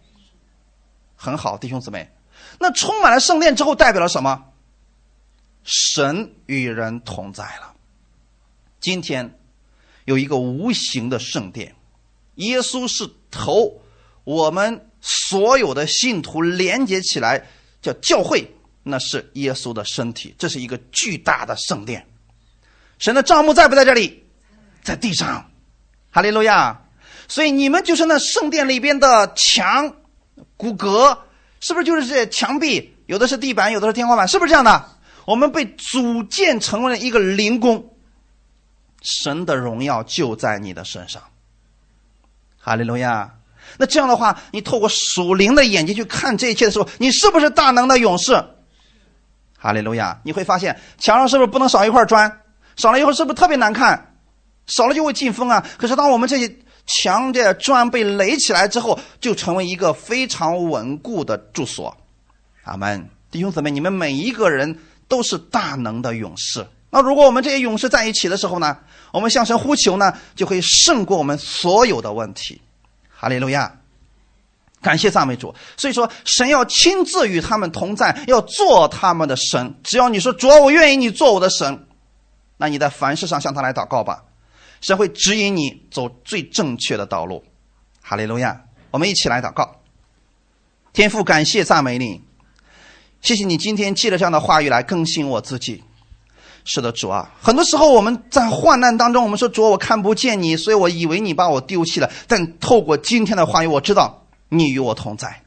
[1.16, 2.10] 很好，弟兄姊妹，
[2.58, 4.44] 那充满了圣殿之后，代表了什么？
[5.64, 7.74] 神与人同在了。
[8.80, 9.38] 今天
[10.04, 11.74] 有一个无形的圣殿，
[12.36, 13.80] 耶稣是头，
[14.24, 17.46] 我们所有的信徒连接起来。
[17.82, 18.48] 叫教会，
[18.84, 22.06] 那是耶稣的身体，这是一个巨大的圣殿。
[23.00, 24.24] 神的帐幕在不在这里？
[24.84, 25.50] 在地上。
[26.12, 26.78] 哈利路亚！
[27.26, 29.90] 所以你们就是那圣殿里边的墙、
[30.58, 31.16] 骨骼，
[31.60, 32.94] 是不是就是这墙壁？
[33.06, 34.84] 有的是地板，有的是天花板，是不是这样的？
[35.24, 37.96] 我们被组建成为了一个灵宫，
[39.00, 41.22] 神的荣耀就在你的身上。
[42.58, 43.34] 哈利路亚！
[43.78, 48.44] 那这样的话，你透过属灵的眼睛去看这一切的时候，你是不是大能的勇士？
[49.58, 50.20] 哈利路亚！
[50.24, 52.40] 你会发现墙上是不是不能少一块砖？
[52.76, 54.11] 少了以后是不是特别难看？
[54.66, 55.64] 少了就会进风啊！
[55.76, 56.56] 可是当我们这些
[56.86, 61.96] 墙这砖被垒起来之后，就成为一个非常稳固的住所。
[62.64, 63.08] 阿门！
[63.30, 66.66] 弟兄姊妹，你们每一个人都是大能的勇士。
[66.90, 68.76] 那如果我们这些勇士在一起的时候呢？
[69.10, 72.60] 我们向神呼求呢，就会胜过我们所有的问题。
[73.10, 73.70] 哈利路亚！
[74.80, 75.54] 感谢赞美主。
[75.76, 79.74] 所以说，神要亲自与他们同在，要做他们的神。
[79.82, 81.86] 只要你说主，我愿意你做我的神，
[82.56, 84.24] 那你在凡事上向他来祷告吧。
[84.82, 87.42] 神会指引你走最正确的道路。
[88.02, 88.60] 哈利路亚！
[88.90, 89.76] 我们一起来祷告。
[90.92, 92.20] 天父，感谢赞美你，
[93.22, 95.82] 谢谢你今天借着这样的话语来更新我自己。
[96.64, 102.10] 是的，主啊，很多时候我们在患难当中，我们说主，我看不见你，所以我以为你把我丢弃了。
[102.26, 105.42] 但透过今天的话语，我知道你与我同在，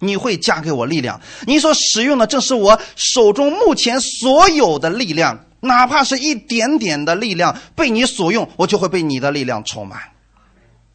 [0.00, 1.20] 你会加给我力量。
[1.46, 5.46] 你所使用的正是我手中目前所有的力量。
[5.62, 9.98] 哪怕是一点点的力量被你所用，我就会被你的力量充满。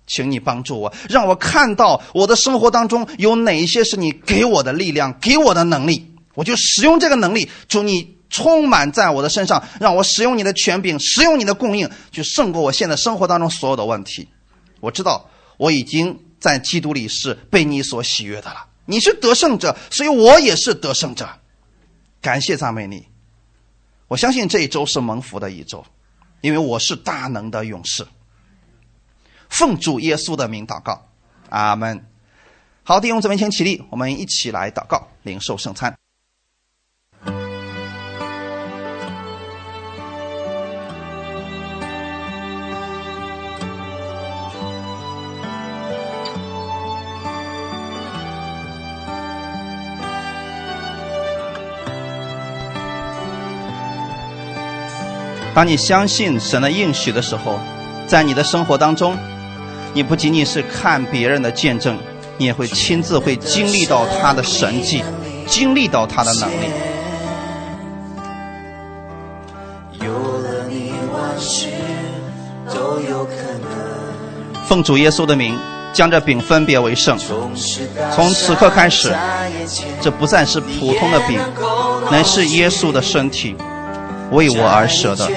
[0.05, 7.49] 请你帮助我，让我看到我的生活当中有哪一些是你给我的力量、给我的能力，我就使用这个能力。
[7.67, 14.29] 祝你充满在我的身上，让我使用你的权柄，使用你的供应，去胜过我现在生活当中所有的问题。
[14.79, 18.65] 我知道我已经在基督里是被你所喜悦的了。
[18.85, 21.27] 你是得胜者，所以我也是得胜者。
[22.21, 23.05] 感谢赞美你。
[24.07, 25.85] 我相信这一周是蒙福的一周，
[26.41, 28.07] 因为我是大能的勇士。
[29.49, 31.09] 奉主耶稣的名祷告，
[31.49, 32.05] 阿门。
[32.83, 35.93] 好，弟兄姊妹，请起立，我们一起来祷告，领受圣餐。
[55.57, 57.59] 当你相信神的应许的时候，
[58.05, 59.17] 在你的生活当中，
[59.91, 61.97] 你不仅仅是看别人的见证，
[62.37, 65.01] 你也会亲自会经历到他的神迹，
[65.47, 66.67] 经历到他的能力。
[74.67, 75.57] 奉主耶稣的名，
[75.91, 77.17] 将这饼分别为圣。
[77.17, 79.11] 从此刻开始，
[80.01, 81.39] 这不再是普通的饼，
[82.11, 83.55] 乃是耶稣的身体。
[84.31, 85.29] 为我而舍的，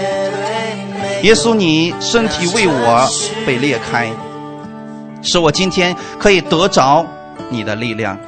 [1.23, 3.09] 耶稣，你身体为我
[3.47, 4.11] 被裂开，
[5.23, 7.05] 使我今天可以得着
[7.49, 8.19] 你的力量。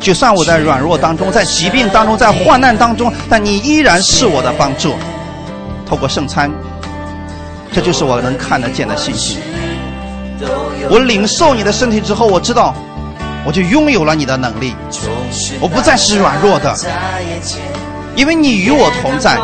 [0.00, 4.94] 就算我在软弱当中，在疾病当中，在患难当中，但你依然是我的帮助。
[5.84, 6.50] 透过圣餐，
[7.72, 9.38] 这就是我能看得见的信心。
[10.88, 12.74] 我领受你的身体之后，我知道，
[13.44, 14.74] 我就拥有了你的能力，
[15.60, 16.74] 我不再是软弱的。
[18.18, 19.38] 因为你与我同在，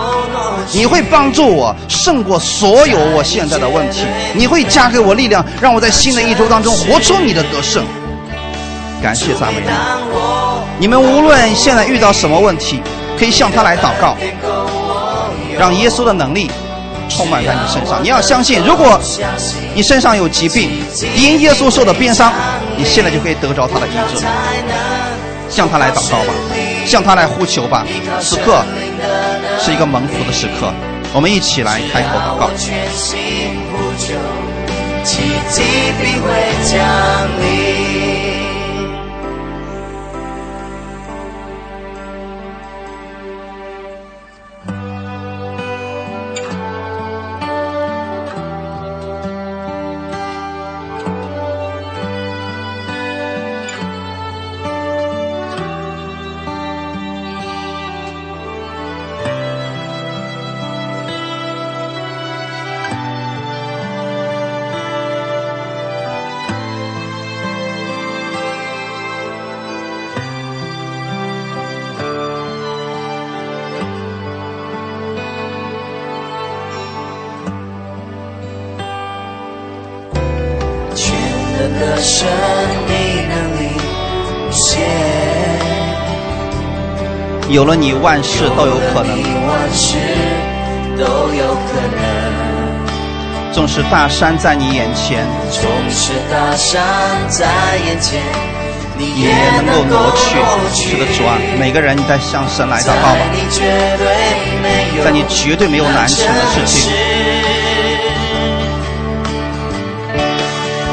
[0.72, 4.00] 你会帮助我胜过所有我现在的问题，
[4.34, 7.84] 你会加给我力量，让我在新的一周当中活出你的得胜。
[9.00, 9.70] 感谢赞美你！
[10.80, 12.82] 你们无论现在遇到什么问题，
[13.16, 14.16] 可以向他来祷告，
[15.56, 16.50] 让耶稣的能力
[17.08, 18.02] 充满在你身上。
[18.02, 19.00] 你要相信，如果
[19.72, 20.68] 你身上有疾病，
[21.14, 22.32] 因耶稣受的鞭伤，
[22.76, 24.24] 你现在就可以得着他的医治。
[25.48, 26.34] 向他来祷告吧。
[26.84, 27.84] 向他来呼求吧，
[28.20, 28.64] 此刻
[29.58, 30.72] 是一个蒙福的时刻，
[31.12, 32.50] 我们一起来开口祷告。
[87.54, 89.16] 有了你，万事都有可能。
[90.98, 92.02] 都有可能。
[93.52, 96.82] 纵使大山在你眼前，纵使大山
[97.28, 97.46] 在
[97.86, 98.20] 眼前，
[98.98, 100.34] 你也能够挪去。
[100.74, 103.18] 是的，主啊，每个人你在向神来祷告吧，
[105.04, 106.90] 在你绝对没有难成的事情。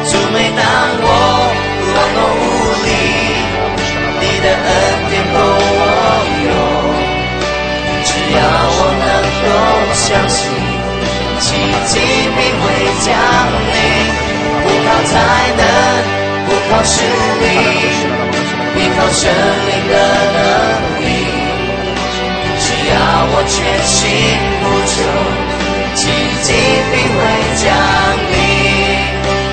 [0.06, 0.62] 就每当
[1.02, 1.06] 我
[1.88, 2.40] 软弱无
[2.86, 2.88] 力，
[4.20, 4.70] 你的恩
[5.10, 5.21] 典
[8.32, 8.40] 要
[8.78, 9.10] 我能
[9.44, 9.46] 够
[9.94, 10.40] 相信。
[11.42, 11.48] 奇
[11.88, 11.94] 迹
[12.36, 12.64] 必会
[13.02, 13.10] 降
[13.72, 13.76] 临，
[14.62, 15.12] 不靠才
[15.58, 15.62] 能，
[16.46, 16.94] 不靠实
[17.42, 17.44] 力，
[18.78, 19.20] 依靠神
[19.68, 19.94] 灵的
[20.36, 20.40] 能
[21.02, 21.04] 力。
[22.60, 22.94] 只要
[23.34, 23.98] 我全心
[24.62, 24.94] 呼求，
[25.96, 26.00] 奇
[26.42, 26.48] 迹
[26.92, 27.20] 必会
[27.58, 27.64] 降
[28.32, 28.34] 临。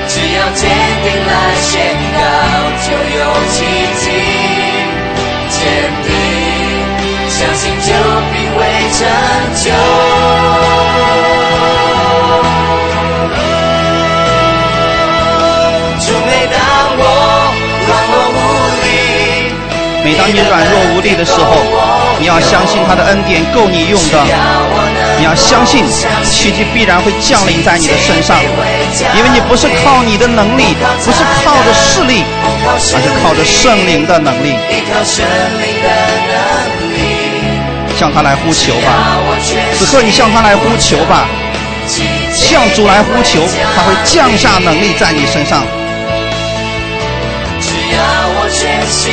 [0.09, 0.61] 只要坚
[1.03, 1.73] 定来宣
[2.15, 2.19] 告，
[2.85, 3.57] 就有奇
[3.97, 4.03] 迹。
[5.49, 5.59] 坚
[6.05, 6.09] 定，
[20.05, 21.57] 每当你软弱无力的时候，
[22.21, 24.25] 你要相信他的恩典够你用的。
[25.19, 25.85] 你要相信
[26.23, 28.39] 奇迹必然会降临在你的身上，
[29.17, 34.57] 因为你不是靠你的能力，不是靠着势力，而是靠着圣灵的能力。
[37.99, 39.19] 向他来呼求吧，
[39.77, 41.27] 此刻你向他来呼求吧，
[42.33, 43.45] 向主来呼求，
[43.75, 45.65] 他会降下能力在你身上。
[47.61, 47.99] 只要
[48.39, 49.13] 我全心。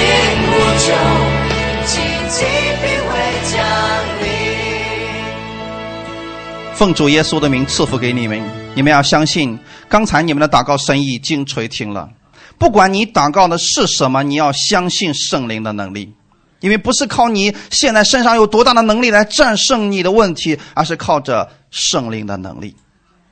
[6.75, 8.39] 奉主耶稣的名赐福给你们，
[8.75, 9.57] 你们要相信，
[9.87, 12.09] 刚才你们的祷告声已经垂听了。
[12.59, 16.13] 不管你祷告的是什么，你要相信圣灵的能力，
[16.65, 22.75] 因为不是靠你现在身上有多大的能力来战胜你的问题，而是靠着圣灵的能力。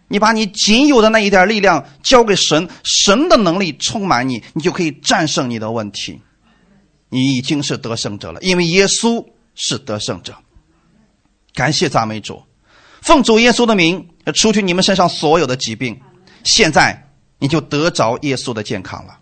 [0.08, 6.22] 你把你仅有的那一点力量交给神，神的能力充满你，你就可以战胜你的问题。
[7.10, 9.26] 你已经是得胜者了，因为耶稣
[9.56, 10.36] 是得胜者。
[11.56, 12.40] 感谢赞美主，
[13.02, 16.00] 奉主耶稣的名，除去你们身上所有的疾病。
[16.44, 17.10] 现在
[17.40, 19.18] 你就得着耶稣的健康了。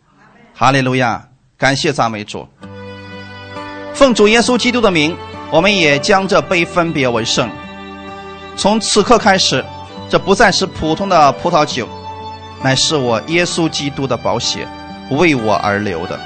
[0.53, 1.29] 哈利路亚！
[1.57, 2.45] 感谢赞美主。
[3.93, 5.15] 奉主耶稣基督的名，
[5.51, 7.49] 我们也将这杯分别为圣。
[8.55, 9.63] 从此刻开始，
[10.09, 11.87] 这不再是普通的葡萄酒，
[12.63, 14.67] 乃是我耶稣基督的宝血，
[15.11, 16.19] 为我而流的。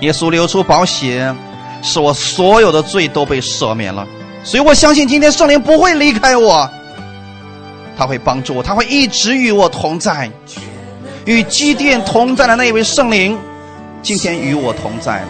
[0.00, 1.34] 耶稣流出宝血，
[1.82, 4.06] 使我所有的罪都被赦免了。
[4.42, 6.68] 所以我相信今天圣灵不会离开我，
[7.98, 10.30] 他会帮助我，他会一直与我同在。
[11.26, 13.38] 与基甸同在的那位圣灵，
[14.02, 15.28] 今天与我同在了；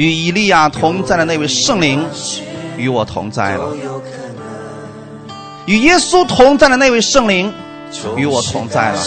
[0.00, 2.02] 与以利亚同在的那位圣灵，
[2.78, 3.64] 与我同在了；
[5.66, 7.52] 与耶稣同在的那位圣灵。
[8.16, 8.98] 与我同在了，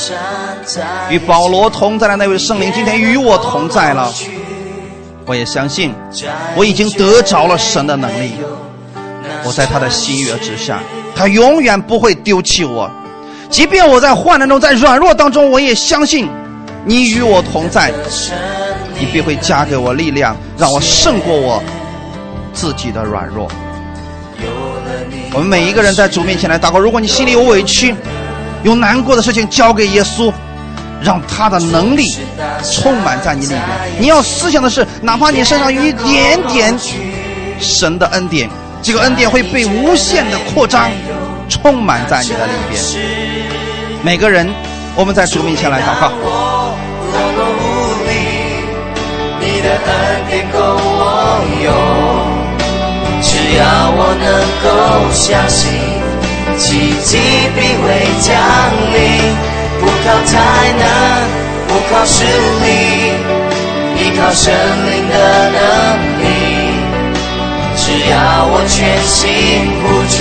[1.10, 4.14] 与保罗同在的那位圣灵今天与我同在了。
[5.26, 5.92] 我也相信，
[6.56, 8.34] 我已经得着了神的能力。
[9.46, 10.80] 我在他的心约之下，
[11.16, 12.92] 他永远不会丢弃我。
[13.50, 16.30] 即便我在患难中，在软弱当中，我也相信
[16.86, 17.92] 你与我同在。
[19.04, 21.62] 你必会加给我力量，让我胜过我
[22.54, 23.50] 自己的软弱。
[25.34, 27.94] 我们每一个人在主面前来祷告，如果你心里有委屈。
[28.64, 30.32] 有难过的事情交给耶稣，
[31.02, 32.16] 让他的能力
[32.72, 33.62] 充满在你里边。
[34.00, 36.74] 你要思想的是，哪怕你身上有一点点
[37.60, 38.50] 神的恩典，
[38.82, 40.90] 这个恩典会被无限的扩张，
[41.50, 42.82] 充满在你的里边。
[44.02, 44.50] 每个人，
[44.96, 46.63] 我们在主面前来祷告。
[53.54, 54.26] 只要我能
[54.66, 54.66] 够
[55.14, 55.70] 相信。
[56.58, 57.20] 奇迹
[57.54, 57.86] 必会
[58.20, 58.34] 降
[58.92, 58.98] 临，
[59.80, 60.34] 不靠才
[60.74, 60.84] 能，
[61.68, 62.26] 不靠实
[62.64, 62.66] 力，
[63.96, 64.52] 依靠神
[64.90, 65.14] 灵的
[65.52, 65.62] 能
[66.18, 66.26] 力。
[67.78, 68.14] 只要
[68.50, 69.22] 我全心
[69.84, 70.18] 呼求，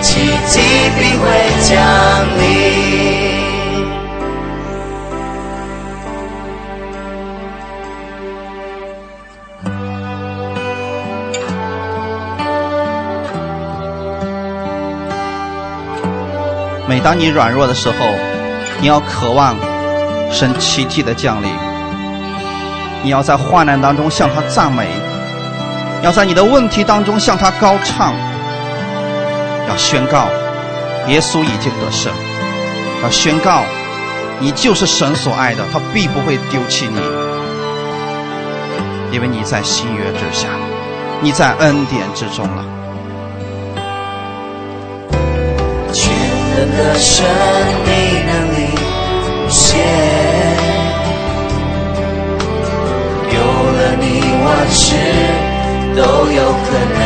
[0.00, 0.08] 奇
[0.46, 0.54] 迹
[0.96, 1.28] 必会
[1.60, 1.76] 降
[2.38, 3.29] 临。
[16.90, 17.94] 每当你软弱的时候，
[18.80, 19.56] 你要渴望
[20.28, 21.48] 神奇迹的降临。
[23.04, 24.88] 你要在患难当中向他赞美，
[26.02, 28.12] 要在你的问题当中向他高唱，
[29.68, 30.26] 要宣告
[31.06, 32.12] 耶稣已经得胜，
[33.04, 33.62] 要宣告
[34.40, 37.00] 你就是神所爱的，他必不会丢弃你，
[39.14, 40.48] 因为你在新约之下，
[41.20, 42.79] 你在恩典之中了。
[46.80, 47.26] 的生
[47.84, 47.90] 命
[48.26, 48.58] 能力
[49.26, 49.60] 无限。
[53.32, 53.36] 有
[53.76, 54.04] 了你，
[54.42, 54.80] 万事
[55.94, 56.00] 都
[56.32, 56.66] 有可
[56.96, 56.98] 能。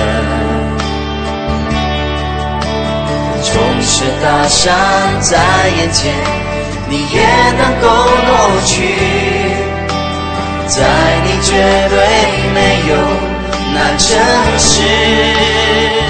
[3.43, 3.53] 纵
[3.83, 4.62] 使大山
[5.20, 5.33] 在
[5.77, 6.14] 眼前，
[6.89, 7.18] 你也
[7.59, 7.85] 能够
[8.27, 8.31] 挪
[8.64, 8.72] 去。
[10.68, 10.77] 在
[11.25, 11.51] 你绝
[11.91, 11.95] 对
[12.55, 12.57] 没
[12.89, 12.93] 有
[13.75, 14.09] 难成
[14.57, 16.04] 事。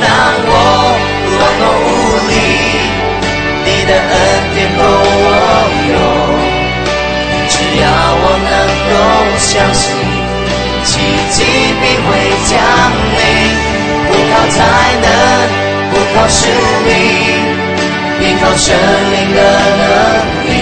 [0.00, 0.06] 当
[0.46, 0.50] 我
[1.30, 1.88] 软弱无
[2.30, 2.32] 力，
[3.64, 4.12] 你的恩
[4.54, 5.28] 典够我
[5.90, 5.92] 用。
[7.48, 7.82] 只要
[8.16, 8.52] 我能
[8.90, 8.92] 够
[9.38, 9.82] 相信，
[10.84, 10.90] 奇
[11.30, 11.36] 迹
[11.80, 12.08] 必会
[12.48, 12.52] 降
[13.18, 13.20] 临。
[14.06, 14.56] 不靠才
[15.02, 15.06] 能，
[15.90, 16.38] 不靠实
[16.86, 16.88] 力，
[18.20, 18.66] 依靠神
[19.12, 19.38] 灵的
[19.80, 19.82] 能
[20.46, 20.52] 力。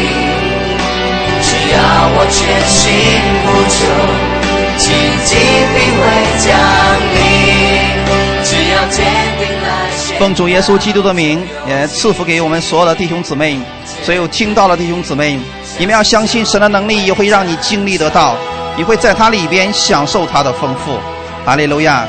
[1.43, 1.77] 只要
[2.15, 2.81] 我全心
[3.45, 3.77] 付出，
[4.79, 4.83] 奇
[5.25, 5.31] 迹
[5.75, 6.01] 必会
[6.39, 6.47] 降
[7.15, 7.21] 临。
[10.23, 13.59] 奉主耶稣基督的名，也赐福给我们所有的弟兄姊妹，
[14.05, 15.37] 所有听到的弟兄姊妹，
[15.81, 18.37] 你们要相信神的能力，也会让你经历得到，
[18.77, 20.97] 你会在它里边享受它的丰富。
[21.45, 22.07] 哈利路亚！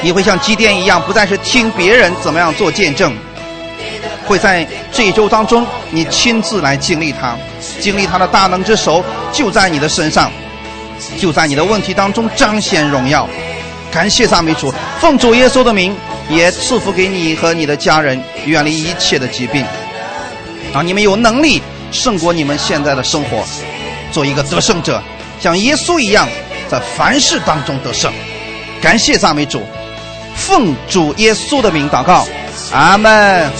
[0.00, 3.14] 你会像基甸一样，不再是听别人怎么样做见证，
[4.24, 7.36] 会在这一周当中，你亲自来经历它，
[7.78, 10.32] 经历他的大能之手就在你的身上，
[11.20, 13.28] 就在你的问题当中彰显荣耀。
[13.92, 15.94] 感谢赞美主，奉主耶稣的名，
[16.30, 19.62] 也赐福给你和你的家人，远离一切的疾病，
[20.72, 23.44] 让你们有能力胜过你们现在的生活，
[24.10, 25.00] 做一个得胜者，
[25.38, 26.26] 像耶稣一样，
[26.70, 28.10] 在凡事当中得胜。
[28.80, 29.62] 感谢赞美主，
[30.34, 32.26] 奉主耶稣的名祷告，
[32.72, 33.50] 阿门。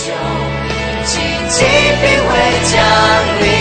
[1.05, 1.63] 奇迹
[2.01, 2.33] 必会
[2.71, 2.81] 降
[3.39, 3.52] 临。